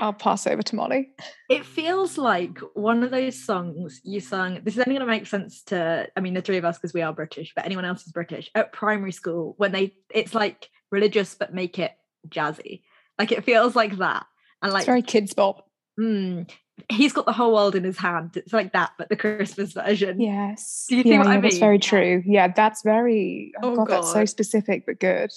I'll 0.00 0.12
pass 0.12 0.44
over 0.44 0.60
to 0.60 0.74
Molly. 0.74 1.10
It 1.48 1.64
feels 1.64 2.18
like 2.18 2.58
one 2.74 3.04
of 3.04 3.12
those 3.12 3.40
songs 3.40 4.00
you 4.02 4.18
sung. 4.18 4.60
This 4.64 4.74
is 4.74 4.80
only 4.80 4.98
going 4.98 5.06
to 5.06 5.06
make 5.06 5.28
sense 5.28 5.62
to, 5.64 6.08
I 6.16 6.20
mean, 6.20 6.34
the 6.34 6.42
three 6.42 6.56
of 6.56 6.64
us 6.64 6.78
because 6.78 6.94
we 6.94 7.02
are 7.02 7.12
British, 7.12 7.52
but 7.54 7.64
anyone 7.64 7.84
else 7.84 8.04
is 8.04 8.12
British 8.12 8.50
at 8.56 8.72
primary 8.72 9.12
school 9.12 9.54
when 9.56 9.70
they, 9.70 9.94
it's 10.10 10.34
like 10.34 10.68
religious 10.90 11.36
but 11.36 11.54
make 11.54 11.78
it 11.78 11.92
jazzy. 12.28 12.82
Like 13.20 13.30
it 13.30 13.44
feels 13.44 13.76
like 13.76 13.98
that, 13.98 14.26
and 14.62 14.72
like 14.72 14.80
it's 14.80 14.86
very 14.86 15.02
Kidz 15.02 15.34
Bop. 15.34 15.70
Mm, 15.98 16.50
he's 16.90 17.12
got 17.12 17.26
the 17.26 17.32
whole 17.32 17.54
world 17.54 17.74
in 17.74 17.84
his 17.84 17.98
hand. 17.98 18.36
It's 18.36 18.52
like 18.52 18.72
that, 18.72 18.92
but 18.98 19.08
the 19.08 19.16
Christmas 19.16 19.72
version. 19.72 20.20
Yes. 20.20 20.86
Do 20.88 20.96
you 20.96 21.02
think 21.02 21.12
yeah, 21.12 21.18
what 21.18 21.26
yeah, 21.26 21.32
I 21.32 21.34
mean? 21.34 21.42
That's 21.42 21.58
very 21.58 21.78
true. 21.78 22.22
Yeah, 22.26 22.48
that's 22.48 22.82
very. 22.82 23.52
Oh, 23.62 23.72
oh 23.72 23.76
God, 23.76 23.88
God, 23.88 23.96
that's 23.96 24.12
so 24.12 24.24
specific 24.24 24.84
but 24.86 25.00
good. 25.00 25.30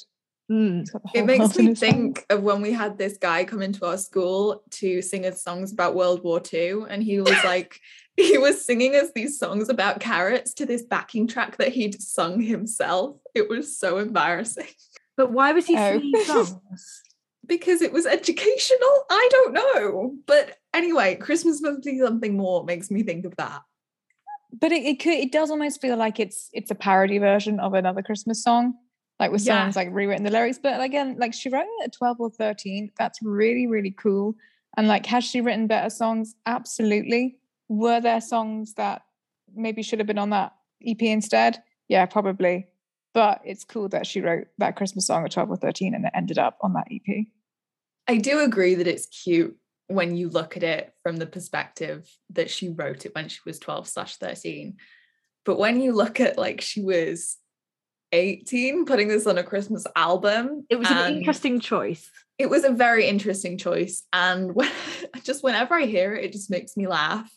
Mm. 0.52 0.88
It 1.14 1.26
makes 1.26 1.56
me 1.58 1.76
think 1.76 2.26
of 2.30 2.42
when 2.42 2.62
we 2.62 2.72
had 2.72 2.98
this 2.98 3.18
guy 3.18 3.44
come 3.44 3.62
into 3.62 3.86
our 3.86 3.98
school 3.98 4.64
to 4.72 5.02
sing 5.02 5.26
us 5.26 5.44
songs 5.44 5.72
about 5.72 5.96
World 5.96 6.24
War 6.24 6.42
II, 6.52 6.86
and 6.90 7.04
he 7.04 7.20
was 7.20 7.44
like, 7.44 7.80
he 8.18 8.38
was 8.38 8.66
singing 8.66 8.96
us 8.96 9.10
these 9.14 9.38
songs 9.38 9.70
about 9.70 10.00
carrots 10.00 10.54
to 10.56 10.66
this 10.66 10.82
backing 10.82 11.28
track 11.28 11.58
that 11.58 11.70
he'd 11.70 12.02
sung 12.02 12.42
himself. 12.42 13.18
It 13.36 13.48
was 13.48 13.78
so 13.78 14.00
embarrassing. 14.00 14.68
But 15.16 15.32
why 15.32 15.52
was 15.52 15.68
he 15.68 15.78
oh. 15.78 16.00
singing 16.00 16.24
songs? 16.24 17.04
because 17.50 17.82
it 17.82 17.92
was 17.92 18.06
educational. 18.06 19.04
I 19.10 19.28
don't 19.32 19.54
know. 19.54 20.16
But 20.26 20.56
anyway, 20.74 21.16
Christmas 21.16 21.62
must 21.62 21.84
be 21.84 22.00
something 22.00 22.38
more 22.38 22.64
makes 22.64 22.90
me 22.92 23.04
think 23.04 23.26
of 23.26 23.36
that. 23.38 23.62
But 24.52 24.72
it, 24.72 24.84
it 24.84 25.00
could 25.00 25.14
it 25.14 25.32
does 25.32 25.52
almost 25.52 25.82
feel 25.82 25.98
like 25.98 26.20
it's 26.20 26.50
it's 26.54 26.72
a 26.72 26.76
parody 26.76 27.18
version 27.18 27.60
of 27.60 27.74
another 27.74 28.02
Christmas 28.02 28.44
song. 28.44 28.74
Like 29.20 29.32
with 29.32 29.46
yeah. 29.46 29.64
songs 29.64 29.76
like 29.76 29.90
rewritten 29.92 30.24
the 30.24 30.32
lyrics. 30.32 30.60
But 30.62 30.80
again, 30.82 31.18
like 31.20 31.34
she 31.34 31.50
wrote 31.50 31.66
it 31.66 31.84
at 31.84 31.94
12 31.94 32.18
or 32.20 32.30
13. 32.30 32.92
That's 32.98 33.20
really, 33.22 33.68
really 33.68 33.92
cool. 33.92 34.36
And 34.78 34.88
like, 34.88 35.06
has 35.08 35.26
she 35.26 35.42
written 35.42 35.68
better 35.68 35.90
songs? 35.90 36.36
Absolutely. 36.46 37.38
Were 37.68 38.00
there 38.00 38.22
songs 38.22 38.76
that 38.76 39.02
maybe 39.54 39.84
should 39.84 40.00
have 40.00 40.08
been 40.08 40.18
on 40.18 40.30
that 40.30 40.54
EP 40.88 41.02
instead? 41.02 41.62
Yeah, 41.90 42.06
probably. 42.06 42.68
But 43.14 43.42
it's 43.44 43.66
cool 43.66 43.90
that 43.90 44.08
she 44.08 44.22
wrote 44.22 44.48
that 44.58 44.78
Christmas 44.78 45.08
song 45.08 45.26
at 45.26 45.32
12 45.32 45.52
or 45.52 45.58
13 45.58 45.94
and 45.94 46.06
it 46.06 46.12
ended 46.16 46.38
up 46.38 46.58
on 46.62 46.74
that 46.74 46.88
EP. 46.90 47.26
I 48.08 48.18
do 48.18 48.40
agree 48.40 48.76
that 48.76 48.88
it's 48.88 49.08
cute 49.08 49.58
when 49.90 50.16
you 50.16 50.30
look 50.30 50.56
at 50.56 50.64
it 50.64 50.94
from 51.04 51.18
the 51.18 51.26
perspective 51.26 52.08
that 52.32 52.50
she 52.50 52.70
wrote 52.70 53.06
it 53.06 53.14
when 53.16 53.28
she 53.28 53.40
was 53.46 53.60
12 53.60 53.88
slash 53.88 54.16
13. 54.18 54.78
But 55.46 55.58
when 55.58 55.82
you 55.82 55.94
look 55.94 56.20
at 56.20 56.38
like 56.38 56.62
she 56.62 56.82
was 56.82 57.38
18 58.12 58.86
putting 58.86 59.08
this 59.08 59.28
on 59.28 59.38
a 59.38 59.44
Christmas 59.44 59.86
album, 59.96 60.66
it 60.70 60.78
was 60.78 60.90
an 60.90 61.18
interesting 61.18 61.60
choice. 61.60 62.10
It 62.38 62.50
was 62.50 62.64
a 62.64 62.72
very 62.72 63.08
interesting 63.08 63.58
choice. 63.58 64.04
And 64.14 64.54
when, 64.56 64.72
just 65.24 65.44
whenever 65.44 65.76
I 65.76 65.86
hear 65.86 66.16
it, 66.16 66.26
it 66.26 66.32
just 66.34 66.52
makes 66.52 66.78
me 66.78 66.88
laugh. 66.88 67.30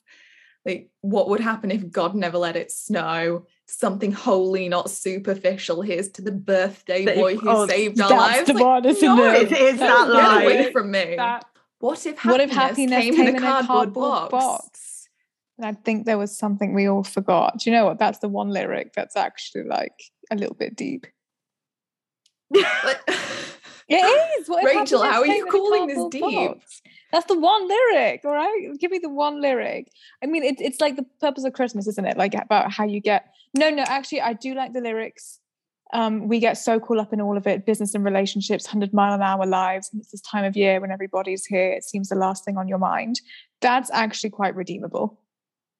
Like, 0.64 0.90
what 1.00 1.28
would 1.30 1.40
happen 1.40 1.72
if 1.72 1.90
God 1.90 2.14
never 2.14 2.38
let 2.38 2.54
it 2.54 2.70
snow? 2.70 3.46
something 3.72 4.12
holy, 4.12 4.68
not 4.68 4.90
superficial. 4.90 5.82
Here's 5.82 6.10
to 6.12 6.22
the 6.22 6.32
birthday 6.32 7.04
boy 7.14 7.36
who 7.36 7.48
oh, 7.48 7.66
saved 7.66 8.00
our 8.00 8.10
lives. 8.10 8.48
Like, 8.48 8.62
one, 8.62 8.82
no, 8.82 9.32
it? 9.32 9.50
It 9.50 9.52
is 9.52 9.78
that, 9.78 9.88
that 9.88 10.08
line. 10.10 10.42
Get 10.42 10.60
away 10.60 10.72
from 10.72 10.90
me. 10.90 11.14
That, 11.16 11.46
what 11.82 12.06
if 12.06 12.16
happiness, 12.16 12.30
what 12.30 12.40
if 12.40 12.50
happiness 12.52 13.00
came, 13.00 13.14
came 13.16 13.26
in, 13.26 13.36
a 13.36 13.40
cardboard, 13.40 13.66
cardboard 13.66 14.30
box? 14.30 14.30
box? 14.30 15.08
And 15.58 15.66
I 15.66 15.72
think 15.72 16.06
there 16.06 16.16
was 16.16 16.36
something 16.36 16.74
we 16.74 16.88
all 16.88 17.02
forgot. 17.02 17.58
Do 17.58 17.68
you 17.68 17.76
know 17.76 17.86
what? 17.86 17.98
That's 17.98 18.20
the 18.20 18.28
one 18.28 18.50
lyric 18.50 18.92
that's 18.92 19.16
actually 19.16 19.64
like 19.64 20.00
a 20.30 20.36
little 20.36 20.54
bit 20.54 20.76
deep. 20.76 21.08
it 22.54 23.00
is. 23.88 24.48
What 24.48 24.64
Rachel, 24.64 25.02
how 25.02 25.22
are 25.22 25.26
you 25.26 25.44
calling 25.46 25.88
this 25.88 26.04
deep? 26.12 26.20
Box? 26.22 26.82
That's 27.10 27.26
the 27.26 27.38
one 27.38 27.66
lyric, 27.66 28.20
all 28.24 28.32
right? 28.32 28.70
Give 28.78 28.92
me 28.92 28.98
the 28.98 29.10
one 29.10 29.42
lyric. 29.42 29.88
I 30.22 30.26
mean, 30.26 30.44
it, 30.44 30.60
it's 30.60 30.80
like 30.80 30.94
the 30.94 31.06
purpose 31.20 31.42
of 31.42 31.52
Christmas, 31.52 31.88
isn't 31.88 32.06
it? 32.06 32.16
Like 32.16 32.34
about 32.34 32.70
how 32.70 32.84
you 32.84 33.00
get. 33.00 33.26
No, 33.58 33.70
no, 33.70 33.82
actually, 33.82 34.20
I 34.20 34.34
do 34.34 34.54
like 34.54 34.72
the 34.72 34.80
lyrics. 34.80 35.40
Um, 35.92 36.28
we 36.28 36.38
get 36.38 36.56
so 36.56 36.80
caught 36.80 36.98
up 36.98 37.12
in 37.12 37.20
all 37.20 37.36
of 37.36 37.46
it 37.46 37.66
business 37.66 37.94
and 37.94 38.04
relationships, 38.04 38.66
100 38.66 38.92
mile 38.92 39.14
an 39.14 39.22
hour 39.22 39.44
lives. 39.46 39.90
And 39.92 40.00
it's 40.00 40.10
this 40.10 40.20
time 40.22 40.44
of 40.44 40.56
year 40.56 40.80
when 40.80 40.90
everybody's 40.90 41.44
here. 41.44 41.72
It 41.72 41.84
seems 41.84 42.08
the 42.08 42.14
last 42.14 42.44
thing 42.44 42.56
on 42.56 42.68
your 42.68 42.78
mind. 42.78 43.20
That's 43.60 43.90
actually 43.90 44.30
quite 44.30 44.54
redeemable. 44.54 45.20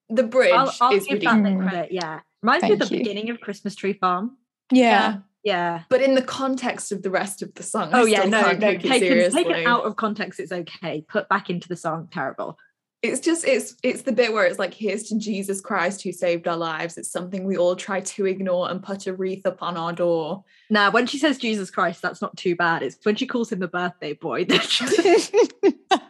The 0.09 0.23
bridge 0.23 0.51
I'll, 0.51 0.73
I'll 0.81 0.93
is 0.93 1.09
redeemable. 1.09 1.67
Credit, 1.67 1.91
yeah. 1.91 2.19
Reminds 2.41 2.61
Thank 2.61 2.71
me 2.71 2.83
of 2.83 2.89
the 2.89 2.95
you. 2.95 3.03
beginning 3.03 3.29
of 3.29 3.39
Christmas 3.39 3.73
Tree 3.75 3.93
Farm. 3.93 4.37
Yeah. 4.71 4.81
yeah. 4.83 5.17
Yeah. 5.43 5.83
But 5.89 6.01
in 6.01 6.15
the 6.15 6.21
context 6.21 6.91
of 6.91 7.03
the 7.03 7.09
rest 7.09 7.41
of 7.41 7.53
the 7.55 7.63
song, 7.63 7.89
oh 7.91 8.05
I 8.05 8.09
yeah, 8.09 8.23
no, 8.23 8.53
no, 8.53 8.77
take, 8.77 8.85
it 8.85 9.33
take 9.33 9.47
it 9.47 9.67
out 9.67 9.83
of 9.83 9.97
context, 9.97 10.39
it's 10.39 10.53
okay. 10.53 11.05
Put 11.09 11.27
back 11.27 11.49
into 11.49 11.67
the 11.67 11.75
song, 11.75 12.07
terrible. 12.11 12.57
It's 13.03 13.19
just 13.19 13.45
it's 13.45 13.75
it's 13.83 14.03
the 14.03 14.13
bit 14.13 14.31
where 14.31 14.45
it's 14.45 14.57
like, 14.57 14.73
here's 14.73 15.03
to 15.09 15.19
Jesus 15.19 15.59
Christ 15.59 16.01
who 16.01 16.13
saved 16.13 16.47
our 16.47 16.55
lives. 16.55 16.97
It's 16.97 17.11
something 17.11 17.43
we 17.43 17.57
all 17.57 17.75
try 17.75 17.99
to 17.99 18.25
ignore 18.25 18.71
and 18.71 18.81
put 18.81 19.07
a 19.07 19.13
wreath 19.13 19.45
upon 19.45 19.75
our 19.75 19.91
door. 19.91 20.45
Now, 20.69 20.89
when 20.89 21.05
she 21.05 21.17
says 21.17 21.37
Jesus 21.37 21.69
Christ, 21.69 22.01
that's 22.01 22.21
not 22.21 22.37
too 22.37 22.55
bad. 22.55 22.81
It's 22.81 22.97
when 23.03 23.17
she 23.17 23.27
calls 23.27 23.51
him 23.51 23.59
the 23.59 23.67
birthday 23.67 24.13
boy 24.13 24.45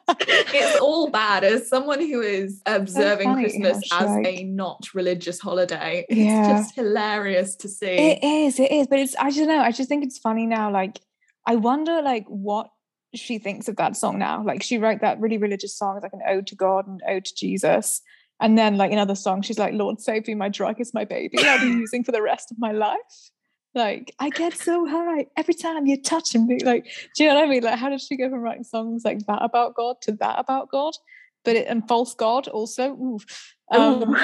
it's 0.19 0.79
all 0.82 1.10
bad. 1.10 1.43
As 1.43 1.67
someone 1.67 1.99
who 1.99 2.21
is 2.21 2.62
observing 2.65 3.27
so 3.27 3.34
Christmas 3.34 3.91
as 3.91 4.10
like... 4.10 4.27
a 4.27 4.43
not 4.43 4.88
religious 4.93 5.39
holiday, 5.39 6.06
it's 6.08 6.19
yeah. 6.19 6.58
just 6.58 6.75
hilarious 6.75 7.56
to 7.58 7.67
see. 7.67 7.88
It 7.88 8.23
is, 8.23 8.60
it 8.60 8.71
is. 8.71 8.88
But 8.88 8.99
it's 8.99 9.15
I 9.19 9.32
don't 9.32 9.47
know. 9.47 9.60
I 9.62 9.71
just 9.71 9.89
think 9.89 10.03
it's 10.03 10.17
funny 10.17 10.45
now. 10.45 10.71
Like, 10.71 10.99
I 11.47 11.56
wonder 11.56 12.01
like 12.01 12.25
what 12.27 12.69
she 13.13 13.38
thinks 13.38 13.67
of 13.67 13.76
that 13.78 13.95
song 13.95 14.19
now. 14.19 14.43
Like 14.43 14.63
she 14.63 14.78
wrote 14.78 15.02
that 15.02 15.19
really 15.19 15.38
religious 15.38 15.78
song, 15.78 15.99
like 16.02 16.13
an 16.13 16.21
ode 16.28 16.47
to 16.47 16.56
God 16.56 16.88
and 16.88 17.02
ode 17.08 17.26
to 17.26 17.36
Jesus. 17.36 18.02
And 18.39 18.58
then 18.58 18.78
like 18.78 18.91
another 18.91 19.15
song, 19.15 19.41
she's 19.41 19.60
like, 19.60 19.73
Lord 19.73 20.02
save 20.02 20.28
me, 20.28 20.36
my 20.36 20.49
drug 20.49 20.82
is 20.82 20.93
my 20.93 21.06
baby. 21.06 21.38
I'll 21.39 21.60
be 21.60 21.67
using 21.80 22.04
for 22.04 22.12
the 22.12 22.21
rest 22.21 22.52
of 22.52 22.58
my 22.60 22.71
life. 22.71 22.97
Like, 23.76 24.13
I 24.19 24.30
get 24.30 24.56
so 24.56 24.86
high 24.86 25.28
every 25.36 25.56
time 25.56 25.88
you're 25.88 25.97
touching 25.97 26.45
me. 26.45 26.60
Like, 26.63 26.86
do 27.15 27.23
you 27.23 27.30
know 27.30 27.36
what 27.36 27.45
I 27.45 27.47
mean? 27.47 27.63
Like, 27.63 27.80
how 27.80 27.89
did 27.89 28.02
she 28.02 28.17
go 28.17 28.30
from 28.30 28.41
writing 28.41 28.63
songs 28.63 29.04
like 29.04 29.26
that 29.26 29.39
about 29.41 29.76
God 29.76 29.95
to 30.04 30.12
that 30.13 30.38
about 30.38 30.69
God? 30.69 30.93
But 31.43 31.56
it 31.56 31.67
and 31.67 31.88
false 31.88 32.13
God 32.13 32.47
also. 32.47 33.17
Um, 33.71 34.15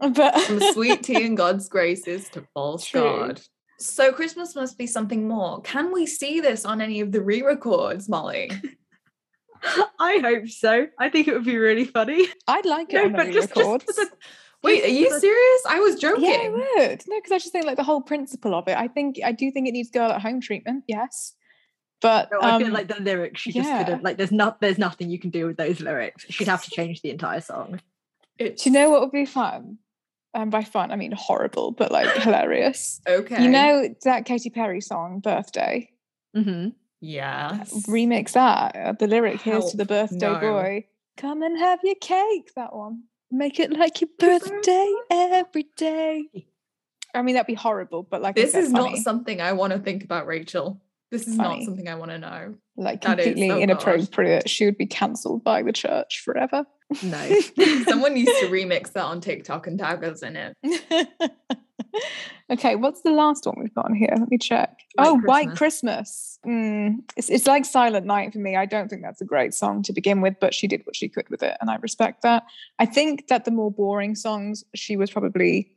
but 0.12 0.38
from 0.42 0.60
sweet 0.72 1.02
tea 1.02 1.26
and 1.26 1.36
God's 1.36 1.68
graces 1.68 2.28
to 2.30 2.46
false 2.54 2.86
True. 2.88 3.00
God. 3.00 3.40
So 3.78 4.12
Christmas 4.12 4.54
must 4.54 4.78
be 4.78 4.86
something 4.86 5.26
more. 5.26 5.60
Can 5.62 5.92
we 5.92 6.06
see 6.06 6.40
this 6.40 6.64
on 6.64 6.80
any 6.80 7.00
of 7.00 7.12
the 7.12 7.20
re-records, 7.20 8.08
Molly? 8.08 8.50
I 9.98 10.18
hope 10.18 10.48
so. 10.48 10.86
I 10.98 11.08
think 11.08 11.28
it 11.28 11.34
would 11.34 11.44
be 11.44 11.56
really 11.56 11.84
funny. 11.84 12.26
I'd 12.46 12.66
like 12.66 12.92
it 12.92 12.96
no, 12.96 13.04
on 13.04 13.30
the 13.30 13.40
records. 13.40 13.84
Wait, 14.62 14.84
are 14.84 14.88
you 14.88 15.18
serious? 15.18 15.62
I 15.68 15.78
was 15.78 15.96
joking. 15.96 16.24
Yeah, 16.24 16.38
I 16.44 16.48
would. 16.48 17.02
No, 17.06 17.18
because 17.18 17.32
I 17.32 17.38
just 17.38 17.52
think 17.52 17.66
like 17.66 17.76
the 17.76 17.84
whole 17.84 18.00
principle 18.00 18.54
of 18.54 18.66
it. 18.68 18.76
I 18.76 18.88
think 18.88 19.20
I 19.22 19.32
do 19.32 19.50
think 19.50 19.68
it 19.68 19.72
needs 19.72 19.90
girl 19.90 20.10
at 20.10 20.22
home 20.22 20.40
treatment. 20.40 20.84
Yes, 20.88 21.34
but 22.00 22.30
no, 22.32 22.38
I 22.40 22.58
feel 22.58 22.68
um, 22.68 22.72
like 22.72 22.88
the 22.88 23.00
lyrics. 23.00 23.40
She 23.40 23.52
just 23.52 23.70
couldn't. 23.70 24.02
Like, 24.02 24.16
there's 24.16 24.32
not. 24.32 24.60
There's 24.60 24.78
nothing 24.78 25.10
you 25.10 25.18
can 25.18 25.30
do 25.30 25.46
with 25.46 25.56
those 25.56 25.80
lyrics. 25.80 26.24
She'd 26.28 26.48
have 26.48 26.64
to 26.64 26.70
change 26.70 27.02
the 27.02 27.10
entire 27.10 27.40
song. 27.40 27.80
It's... 28.38 28.62
Do 28.62 28.70
you 28.70 28.74
know 28.74 28.90
what 28.90 29.00
would 29.02 29.12
be 29.12 29.26
fun? 29.26 29.78
And 30.34 30.50
by 30.50 30.64
fun, 30.64 30.90
I 30.90 30.96
mean 30.96 31.12
horrible, 31.12 31.70
but 31.70 31.92
like 31.92 32.12
hilarious. 32.22 33.00
Okay. 33.08 33.42
You 33.42 33.48
know 33.48 33.94
that 34.02 34.24
Katy 34.24 34.50
Perry 34.50 34.80
song, 34.80 35.20
"Birthday." 35.20 35.90
Mm-hmm. 36.36 36.70
Yeah. 37.00 37.64
Remix 37.88 38.32
that. 38.32 38.74
Uh, 38.76 38.92
the 38.92 39.06
lyric 39.06 39.40
Help. 39.40 39.62
"Here's 39.62 39.70
to 39.70 39.76
the 39.76 39.84
birthday 39.84 40.32
no. 40.32 40.40
boy." 40.40 40.86
Come 41.16 41.42
and 41.42 41.56
have 41.58 41.78
your 41.84 41.94
cake. 41.94 42.52
That 42.56 42.74
one. 42.74 43.04
Make 43.30 43.60
it 43.60 43.72
like 43.72 44.00
your 44.00 44.10
birthday 44.18 44.92
every 45.10 45.66
day. 45.76 46.24
I 47.14 47.22
mean, 47.22 47.34
that'd 47.34 47.46
be 47.46 47.54
horrible, 47.54 48.02
but 48.02 48.20
like 48.20 48.34
this 48.34 48.54
is 48.54 48.72
funny. 48.72 48.94
not 48.94 48.98
something 48.98 49.40
I 49.40 49.52
want 49.52 49.72
to 49.72 49.78
think 49.78 50.02
about, 50.02 50.26
Rachel. 50.26 50.80
This 51.10 51.28
is 51.28 51.36
funny. 51.36 51.60
not 51.60 51.64
something 51.64 51.88
I 51.88 51.94
want 51.94 52.10
to 52.10 52.18
know. 52.18 52.54
Like 52.76 53.02
completely 53.02 53.50
oh 53.50 53.58
inappropriate. 53.58 54.48
She 54.48 54.64
would 54.64 54.76
be 54.76 54.86
cancelled 54.86 55.44
by 55.44 55.62
the 55.62 55.72
church 55.72 56.20
forever. 56.24 56.66
No. 57.02 57.40
Someone 57.88 58.16
used 58.16 58.40
to 58.40 58.48
remix 58.48 58.92
that 58.92 59.04
on 59.04 59.20
TikTok 59.20 59.66
and 59.66 59.78
tag 59.78 60.04
us 60.04 60.22
in 60.22 60.36
it. 60.36 60.56
okay, 62.50 62.76
what's 62.76 63.02
the 63.02 63.10
last 63.10 63.46
one 63.46 63.56
we've 63.58 63.74
got 63.74 63.86
on 63.86 63.94
here? 63.94 64.14
Let 64.16 64.30
me 64.30 64.38
check. 64.38 64.78
White 64.94 65.06
oh, 65.06 65.14
Christmas. 65.14 65.28
White 65.28 65.56
Christmas. 65.56 66.38
Mm, 66.46 66.96
it's, 67.16 67.30
it's 67.30 67.46
like 67.46 67.64
Silent 67.64 68.06
Night 68.06 68.32
for 68.32 68.38
me. 68.38 68.56
I 68.56 68.66
don't 68.66 68.88
think 68.88 69.02
that's 69.02 69.20
a 69.20 69.26
great 69.26 69.54
song 69.54 69.82
to 69.84 69.92
begin 69.92 70.20
with, 70.20 70.34
but 70.40 70.54
she 70.54 70.66
did 70.66 70.82
what 70.84 70.96
she 70.96 71.08
could 71.08 71.28
with 71.30 71.42
it, 71.42 71.56
and 71.60 71.70
I 71.70 71.76
respect 71.76 72.22
that. 72.22 72.44
I 72.78 72.86
think 72.86 73.28
that 73.28 73.44
the 73.44 73.50
more 73.50 73.70
boring 73.70 74.14
songs 74.14 74.64
she 74.74 74.96
was 74.96 75.10
probably 75.10 75.72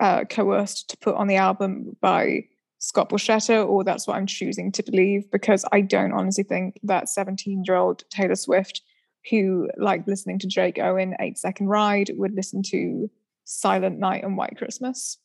uh, 0.00 0.24
coerced 0.24 0.90
to 0.90 0.96
put 0.98 1.14
on 1.16 1.26
the 1.26 1.36
album 1.36 1.96
by 2.00 2.44
Scott 2.78 3.10
Borchetta, 3.10 3.66
or 3.66 3.84
that's 3.84 4.06
what 4.06 4.16
I'm 4.16 4.26
choosing 4.26 4.70
to 4.72 4.82
believe, 4.82 5.30
because 5.30 5.64
I 5.72 5.80
don't 5.80 6.12
honestly 6.12 6.44
think 6.44 6.78
that 6.84 7.08
17 7.08 7.64
year 7.66 7.76
old 7.76 8.04
Taylor 8.10 8.36
Swift, 8.36 8.82
who 9.30 9.68
liked 9.76 10.08
listening 10.08 10.38
to 10.40 10.46
Jake 10.46 10.78
Owen, 10.78 11.14
Eight 11.20 11.38
Second 11.38 11.68
Ride, 11.68 12.10
would 12.14 12.34
listen 12.34 12.62
to 12.64 13.10
Silent 13.44 13.98
Night 13.98 14.24
and 14.24 14.36
White 14.36 14.56
Christmas 14.56 15.18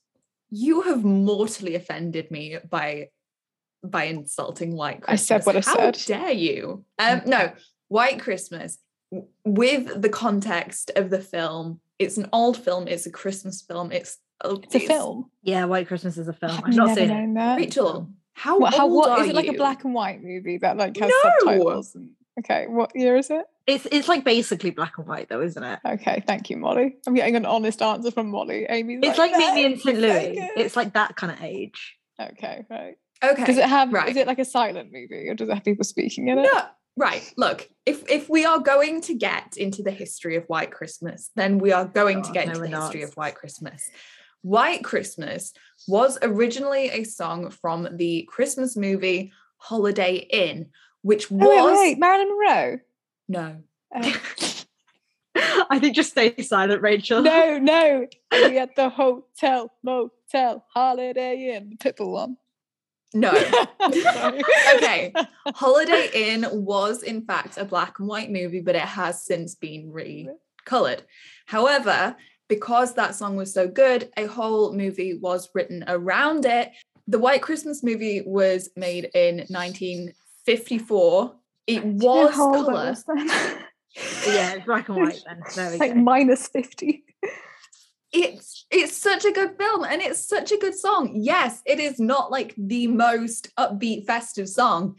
you 0.53 0.81
have 0.81 1.03
mortally 1.03 1.73
offended 1.73 2.29
me 2.29 2.57
by 2.69 3.09
by 3.83 4.03
insulting 4.03 4.75
white 4.75 5.01
christmas 5.01 5.31
i 5.31 5.37
said 5.39 5.45
what 5.45 5.55
i 5.55 5.61
How 5.61 5.91
said 5.91 6.01
dare 6.05 6.31
you 6.31 6.85
um 6.99 7.23
no 7.25 7.51
white 7.87 8.19
christmas 8.19 8.77
with 9.43 10.01
the 10.01 10.09
context 10.09 10.91
of 10.95 11.09
the 11.09 11.19
film 11.19 11.81
it's 11.97 12.17
an 12.17 12.29
old 12.31 12.55
film 12.55 12.87
it's 12.87 13.07
a 13.07 13.11
christmas 13.11 13.61
film 13.63 13.91
it's 13.91 14.19
it's 14.45 14.75
a 14.75 14.79
film 14.79 15.31
yeah 15.41 15.65
white 15.65 15.87
christmas 15.87 16.17
is 16.17 16.27
a 16.27 16.33
film 16.33 16.61
i've 16.63 16.75
not 16.75 16.95
seen 16.95 17.09
it 17.09 17.33
that. 17.33 17.57
rachel 17.57 18.09
how 18.33 18.59
what, 18.59 18.73
how 18.75 18.87
what 18.87 19.21
is 19.21 19.29
it 19.29 19.35
like 19.35 19.45
you? 19.45 19.53
a 19.53 19.57
black 19.57 19.83
and 19.83 19.93
white 19.93 20.23
movie 20.23 20.57
that 20.59 20.77
like 20.77 20.95
has 20.97 21.09
no. 21.09 21.31
subtitles 21.39 21.95
and, 21.95 22.11
okay 22.43 22.67
what 22.67 22.91
year 22.95 23.15
is 23.15 23.29
it 23.29 23.45
it's 23.65 23.87
it's 23.91 24.07
like 24.07 24.25
basically 24.25 24.71
black 24.71 24.97
and 24.97 25.07
white 25.07 25.29
though, 25.29 25.41
isn't 25.41 25.63
it? 25.63 25.79
Okay, 25.85 26.21
thank 26.27 26.49
you, 26.49 26.57
Molly. 26.57 26.97
I'm 27.07 27.13
getting 27.13 27.35
an 27.35 27.45
honest 27.45 27.81
answer 27.81 28.11
from 28.11 28.29
Molly. 28.29 28.65
Amie. 28.67 28.99
It's 29.01 29.17
like, 29.17 29.31
like 29.31 29.37
Meet 29.37 29.55
Me 29.55 29.65
in 29.65 29.79
St. 29.79 29.99
Louis. 29.99 30.49
It's 30.57 30.75
like 30.75 30.93
that 30.93 31.15
kind 31.15 31.31
of 31.31 31.41
age. 31.41 31.97
Okay, 32.19 32.65
right. 32.69 32.97
Okay. 33.23 33.45
Does 33.45 33.57
it 33.57 33.69
have? 33.69 33.93
Right. 33.93 34.09
Is 34.09 34.17
it 34.17 34.27
like 34.27 34.39
a 34.39 34.45
silent 34.45 34.91
movie, 34.91 35.29
or 35.29 35.35
does 35.35 35.47
it 35.47 35.53
have 35.53 35.63
people 35.63 35.85
speaking 35.85 36.27
in 36.27 36.39
it? 36.39 36.49
No. 36.51 36.61
Right. 36.97 37.33
Look, 37.37 37.69
if 37.85 38.09
if 38.09 38.29
we 38.29 38.43
are 38.43 38.59
going 38.59 38.99
to 39.01 39.15
get 39.15 39.55
into 39.55 39.81
the 39.81 39.91
history 39.91 40.35
of 40.35 40.43
White 40.45 40.71
Christmas, 40.71 41.31
then 41.35 41.57
we 41.57 41.71
are 41.71 41.85
going 41.85 42.19
oh, 42.19 42.23
to 42.23 42.31
get 42.33 42.47
no, 42.47 42.51
into 42.51 42.61
the 42.61 42.81
history 42.81 42.99
not. 43.01 43.09
of 43.09 43.15
White 43.15 43.35
Christmas. 43.35 43.89
White 44.41 44.83
Christmas 44.83 45.53
was 45.87 46.19
originally 46.21 46.89
a 46.89 47.05
song 47.05 47.49
from 47.49 47.87
the 47.95 48.27
Christmas 48.29 48.75
movie 48.75 49.31
Holiday 49.57 50.15
Inn, 50.15 50.69
which 51.03 51.29
was 51.29 51.41
oh, 51.43 51.73
wait, 51.73 51.79
wait. 51.79 51.99
Marilyn 51.99 52.29
Monroe. 52.29 52.79
No. 53.29 53.63
Oh. 53.95 54.21
I 55.69 55.79
think 55.79 55.95
just 55.95 56.11
stay 56.11 56.35
silent, 56.41 56.81
Rachel. 56.81 57.21
No, 57.21 57.57
no. 57.61 58.07
We 58.31 58.55
had 58.55 58.71
the 58.75 58.89
hotel, 58.89 59.73
motel, 59.83 60.65
Holiday 60.73 61.55
Inn, 61.55 61.71
the 61.71 61.77
Pitbull 61.77 62.11
one. 62.11 62.37
No. 63.15 63.31
okay. 63.81 65.13
Holiday 65.53 66.09
Inn 66.13 66.47
was, 66.51 67.03
in 67.03 67.25
fact, 67.25 67.57
a 67.57 67.65
black 67.65 67.99
and 67.99 68.07
white 68.07 68.31
movie, 68.31 68.61
but 68.61 68.75
it 68.75 68.81
has 68.81 69.23
since 69.23 69.53
been 69.53 69.91
recolored. 69.91 71.01
However, 71.45 72.15
because 72.49 72.95
that 72.95 73.13
song 73.13 73.35
was 73.35 73.53
so 73.53 73.67
good, 73.67 74.09
a 74.17 74.25
whole 74.25 74.73
movie 74.73 75.13
was 75.13 75.49
written 75.53 75.83
around 75.87 76.45
it. 76.45 76.71
The 77.07 77.19
White 77.19 77.43
Christmas 77.43 77.83
movie 77.83 78.23
was 78.25 78.69
made 78.75 79.11
in 79.13 79.45
1954. 80.45 81.35
It 81.65 81.85
was 81.85 82.33
color. 82.33 82.95
yeah, 84.27 84.53
it's 84.53 84.65
black 84.65 84.89
and 84.89 84.97
white 84.97 85.23
then. 85.25 85.41
There 85.55 85.71
we 85.71 85.77
like 85.77 85.93
go. 85.93 85.99
minus 86.01 86.47
50 86.47 87.03
it's 88.13 88.65
it's 88.69 88.95
such 88.95 89.25
a 89.25 89.31
good 89.31 89.57
film 89.57 89.83
and 89.83 90.01
it's 90.01 90.25
such 90.25 90.51
a 90.51 90.57
good 90.57 90.75
song. 90.75 91.11
Yes, 91.15 91.61
it 91.65 91.79
is 91.79 91.99
not 91.99 92.31
like 92.31 92.53
the 92.57 92.87
most 92.87 93.53
upbeat 93.57 94.05
festive 94.05 94.47
song, 94.47 94.95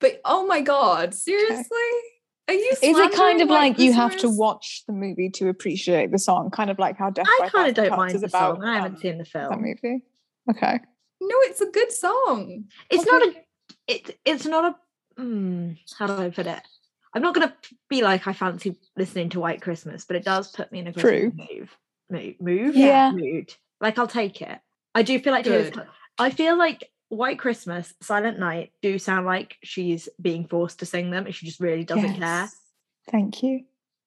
but 0.00 0.20
oh 0.24 0.46
my 0.46 0.62
god, 0.62 1.14
seriously? 1.14 1.78
Are 2.48 2.54
you 2.54 2.70
Is 2.72 2.98
it 2.98 3.12
kind 3.12 3.40
of 3.40 3.48
like 3.48 3.78
you 3.78 3.92
have 3.92 4.16
to 4.18 4.28
watch 4.28 4.82
the 4.86 4.92
movie 4.92 5.30
to 5.30 5.48
appreciate 5.48 6.10
the 6.10 6.18
song? 6.18 6.50
Kind 6.50 6.70
of 6.70 6.78
like 6.78 6.98
how 6.98 7.10
Death 7.10 7.26
I 7.26 7.48
kind 7.48 7.68
of 7.68 7.74
don't 7.74 7.96
mind 7.96 8.18
the 8.18 8.26
about, 8.26 8.56
song. 8.56 8.64
I 8.64 8.74
haven't 8.76 8.96
um, 8.96 9.00
seen 9.00 9.18
the 9.18 9.24
film. 9.24 9.50
That 9.50 9.60
movie. 9.60 10.02
Okay. 10.50 10.80
No, 11.20 11.36
it's 11.42 11.60
a 11.62 11.70
good 11.70 11.92
song. 11.92 12.64
It's 12.90 13.02
okay. 13.02 13.10
not 13.10 13.22
a 13.22 13.34
it, 13.86 14.18
it's 14.24 14.46
not 14.46 14.64
a 14.64 14.76
mm, 15.18 15.78
how 15.98 16.06
do 16.06 16.22
I 16.22 16.30
put 16.30 16.46
it? 16.46 16.60
I'm 17.14 17.22
not 17.22 17.34
gonna 17.34 17.54
be 17.88 18.02
like 18.02 18.26
I 18.26 18.32
fancy 18.32 18.76
listening 18.96 19.28
to 19.30 19.40
White 19.40 19.62
Christmas, 19.62 20.04
but 20.04 20.16
it 20.16 20.24
does 20.24 20.50
put 20.50 20.72
me 20.72 20.80
in 20.80 20.88
a 20.88 20.92
good 20.92 21.00
True. 21.00 21.32
mood 21.34 21.68
mood, 22.10 22.36
move, 22.40 22.76
yeah, 22.76 23.10
mood. 23.10 23.54
Like 23.80 23.98
I'll 23.98 24.06
take 24.06 24.42
it. 24.42 24.58
I 24.94 25.02
do 25.02 25.18
feel 25.18 25.32
like 25.32 25.46
I 26.18 26.30
feel 26.30 26.56
like 26.56 26.90
White 27.08 27.38
Christmas, 27.38 27.92
Silent 28.00 28.38
Night 28.38 28.72
do 28.82 28.98
sound 28.98 29.26
like 29.26 29.56
she's 29.62 30.08
being 30.20 30.46
forced 30.46 30.80
to 30.80 30.86
sing 30.86 31.10
them 31.10 31.26
and 31.26 31.34
she 31.34 31.46
just 31.46 31.60
really 31.60 31.84
doesn't 31.84 32.16
yes. 32.16 32.18
care. 32.18 32.48
Thank 33.10 33.42
you. 33.42 33.64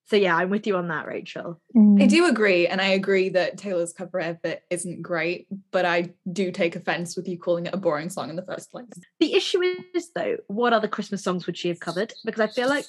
So 0.09 0.15
yeah, 0.15 0.37
I'm 0.37 0.49
with 0.49 0.65
you 0.65 0.77
on 0.77 0.87
that, 0.87 1.05
Rachel. 1.05 1.59
Mm. 1.75 2.01
I 2.01 2.05
do 2.05 2.27
agree, 2.27 2.65
and 2.65 2.79
I 2.79 2.87
agree 2.87 3.27
that 3.29 3.57
Taylor's 3.57 3.91
cover 3.91 4.19
of 4.19 4.37
it 4.45 4.63
isn't 4.69 5.01
great, 5.01 5.47
but 5.71 5.85
I 5.85 6.13
do 6.31 6.49
take 6.49 6.77
offense 6.77 7.17
with 7.17 7.27
you 7.27 7.37
calling 7.37 7.65
it 7.65 7.73
a 7.73 7.77
boring 7.77 8.09
song 8.09 8.29
in 8.29 8.37
the 8.37 8.45
first 8.45 8.71
place. 8.71 8.87
The 9.19 9.33
issue 9.33 9.61
is 9.93 10.11
though, 10.15 10.37
what 10.47 10.71
other 10.71 10.87
Christmas 10.87 11.23
songs 11.23 11.45
would 11.45 11.57
she 11.57 11.67
have 11.67 11.81
covered? 11.81 12.13
Because 12.23 12.39
I 12.39 12.47
feel 12.47 12.69
like 12.69 12.85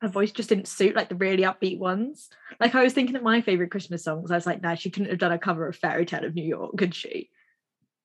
her 0.00 0.08
voice 0.08 0.32
just 0.32 0.48
didn't 0.48 0.66
suit 0.66 0.96
like 0.96 1.08
the 1.08 1.14
really 1.14 1.44
upbeat 1.44 1.78
ones. 1.78 2.28
Like 2.58 2.74
I 2.74 2.82
was 2.82 2.92
thinking 2.92 3.14
of 3.14 3.22
my 3.22 3.40
favorite 3.40 3.70
Christmas 3.70 4.02
songs. 4.02 4.32
I 4.32 4.34
was 4.34 4.46
like, 4.46 4.60
nah, 4.60 4.74
she 4.74 4.90
couldn't 4.90 5.10
have 5.10 5.18
done 5.18 5.32
a 5.32 5.38
cover 5.38 5.68
of 5.68 5.76
Fairy 5.76 6.06
Tale 6.06 6.24
of 6.24 6.34
New 6.34 6.44
York, 6.44 6.76
could 6.76 6.94
she? 6.94 7.30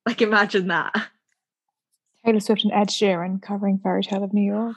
Like 0.05 0.21
imagine 0.21 0.67
that. 0.67 0.93
Taylor 2.23 2.39
Swift 2.39 2.63
and 2.63 2.73
Ed 2.73 2.89
Sheeran 2.89 3.41
covering 3.41 3.79
Fairy 3.79 4.03
Tale 4.03 4.23
of 4.23 4.33
New 4.33 4.45
York. 4.45 4.75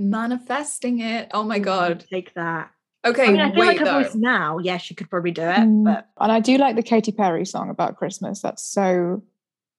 Manifesting 0.00 1.00
it. 1.00 1.30
Oh 1.32 1.44
my 1.44 1.60
god. 1.60 2.04
Take 2.10 2.34
that. 2.34 2.70
Okay, 3.04 3.26
I, 3.26 3.30
mean, 3.30 3.40
I 3.40 3.52
feel 3.52 3.64
like 3.64 3.78
her 3.78 3.84
though. 3.84 4.02
voice 4.02 4.14
now, 4.14 4.58
yeah, 4.58 4.76
she 4.76 4.94
could 4.94 5.08
probably 5.08 5.30
do 5.30 5.42
it. 5.42 5.58
Mm. 5.58 5.84
But 5.84 6.08
and 6.20 6.32
I 6.32 6.40
do 6.40 6.56
like 6.58 6.76
the 6.76 6.82
Katy 6.82 7.12
Perry 7.12 7.46
song 7.46 7.70
about 7.70 7.96
Christmas. 7.96 8.42
That's 8.42 8.62
so 8.62 9.22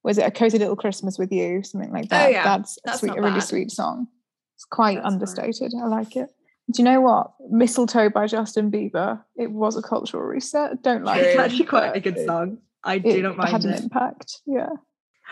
was 0.03 0.17
it 0.17 0.25
a 0.25 0.31
cozy 0.31 0.57
little 0.57 0.75
Christmas 0.75 1.17
with 1.17 1.31
you? 1.31 1.63
Something 1.63 1.91
like 1.91 2.05
oh, 2.05 2.07
that. 2.09 2.25
Oh, 2.27 2.29
yeah. 2.29 2.43
That's, 2.43 2.77
That's 2.85 3.03
a, 3.03 3.07
sweet, 3.07 3.17
a 3.17 3.21
really 3.21 3.41
sweet 3.41 3.71
song. 3.71 4.07
It's 4.55 4.65
quite 4.65 4.95
That's 4.95 5.13
understated. 5.13 5.71
Fine. 5.71 5.81
I 5.81 5.87
like 5.87 6.15
it. 6.15 6.29
Do 6.71 6.81
you 6.81 6.83
know 6.83 7.01
what? 7.01 7.31
Mistletoe 7.49 8.09
by 8.09 8.27
Justin 8.27 8.71
Bieber. 8.71 9.21
It 9.35 9.51
was 9.51 9.75
a 9.75 9.81
cultural 9.81 10.23
reset. 10.23 10.83
Don't 10.83 11.03
like 11.03 11.21
it's 11.21 11.35
it. 11.35 11.39
actually 11.39 11.65
quite 11.65 11.95
a 11.95 11.99
good 11.99 12.23
song. 12.25 12.59
I 12.83 12.99
do 12.99 13.21
not 13.21 13.37
mind 13.37 13.49
it. 13.49 13.51
Had 13.51 13.65
an 13.65 13.83
impact. 13.83 14.41
Yeah. 14.45 14.69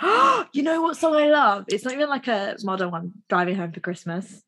you 0.52 0.63
know 0.63 0.82
what 0.82 0.97
song 0.97 1.15
I 1.15 1.28
love? 1.28 1.65
It's 1.69 1.84
not 1.84 1.93
even 1.93 2.10
like 2.10 2.28
a 2.28 2.56
modern 2.63 2.91
one. 2.91 3.13
Driving 3.30 3.56
home 3.56 3.71
for 3.71 3.80
Christmas. 3.80 4.43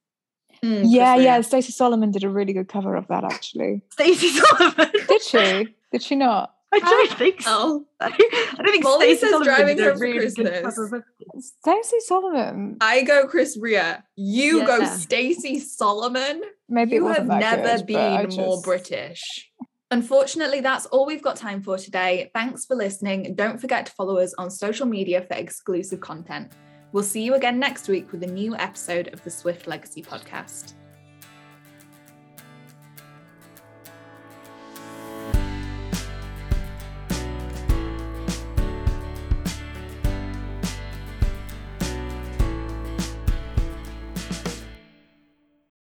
Mm, 0.63 0.83
yeah, 0.85 1.13
Christmas. 1.13 1.25
yeah. 1.25 1.41
Stacey 1.41 1.71
Solomon 1.71 2.11
did 2.11 2.23
a 2.23 2.29
really 2.29 2.53
good 2.53 2.67
cover 2.67 2.95
of 2.95 3.07
that. 3.07 3.23
Actually, 3.23 3.81
Stacey 3.91 4.29
Solomon. 4.29 4.91
did 5.07 5.21
she? 5.21 5.75
Did 5.91 6.03
she 6.03 6.15
not? 6.15 6.53
I 6.71 6.79
don't 6.79 7.17
think 7.17 7.41
so. 7.41 7.85
I 7.99 8.09
don't 8.09 8.71
think 8.71 8.83
Molly 8.83 9.15
Stacey 9.15 9.31
says 9.31 9.41
driving 9.41 9.79
home 9.79 9.97
for 9.97 10.13
Christmas. 10.13 11.53
Stacey 11.61 11.99
Solomon. 12.01 12.77
I 12.79 13.01
go 13.01 13.27
Chris 13.27 13.57
Rea. 13.59 13.97
You 14.15 14.59
yeah. 14.59 14.65
go 14.65 14.85
Stacey 14.85 15.59
Solomon. 15.59 16.41
Maybe 16.67 16.95
you 16.95 17.07
have 17.07 17.25
never 17.25 17.77
good, 17.77 17.87
been 17.87 18.29
more 18.35 18.61
British. 18.61 19.49
Unfortunately, 19.91 20.59
that's 20.59 20.85
all 20.87 21.07
we've 21.07 21.23
got 21.23 21.35
time 21.35 21.63
for 21.63 21.79
today. 21.79 22.29
Thanks 22.35 22.65
for 22.65 22.75
listening. 22.75 23.33
Don't 23.33 23.59
forget 23.59 23.87
to 23.87 23.91
follow 23.93 24.19
us 24.19 24.35
on 24.35 24.51
social 24.51 24.85
media 24.85 25.25
for 25.27 25.35
exclusive 25.35 25.99
content. 25.99 26.53
We'll 26.91 27.03
see 27.03 27.21
you 27.21 27.35
again 27.35 27.59
next 27.59 27.87
week 27.87 28.11
with 28.11 28.23
a 28.23 28.27
new 28.27 28.55
episode 28.55 29.09
of 29.13 29.23
the 29.23 29.29
Swift 29.29 29.67
Legacy 29.67 30.01
podcast. 30.01 30.73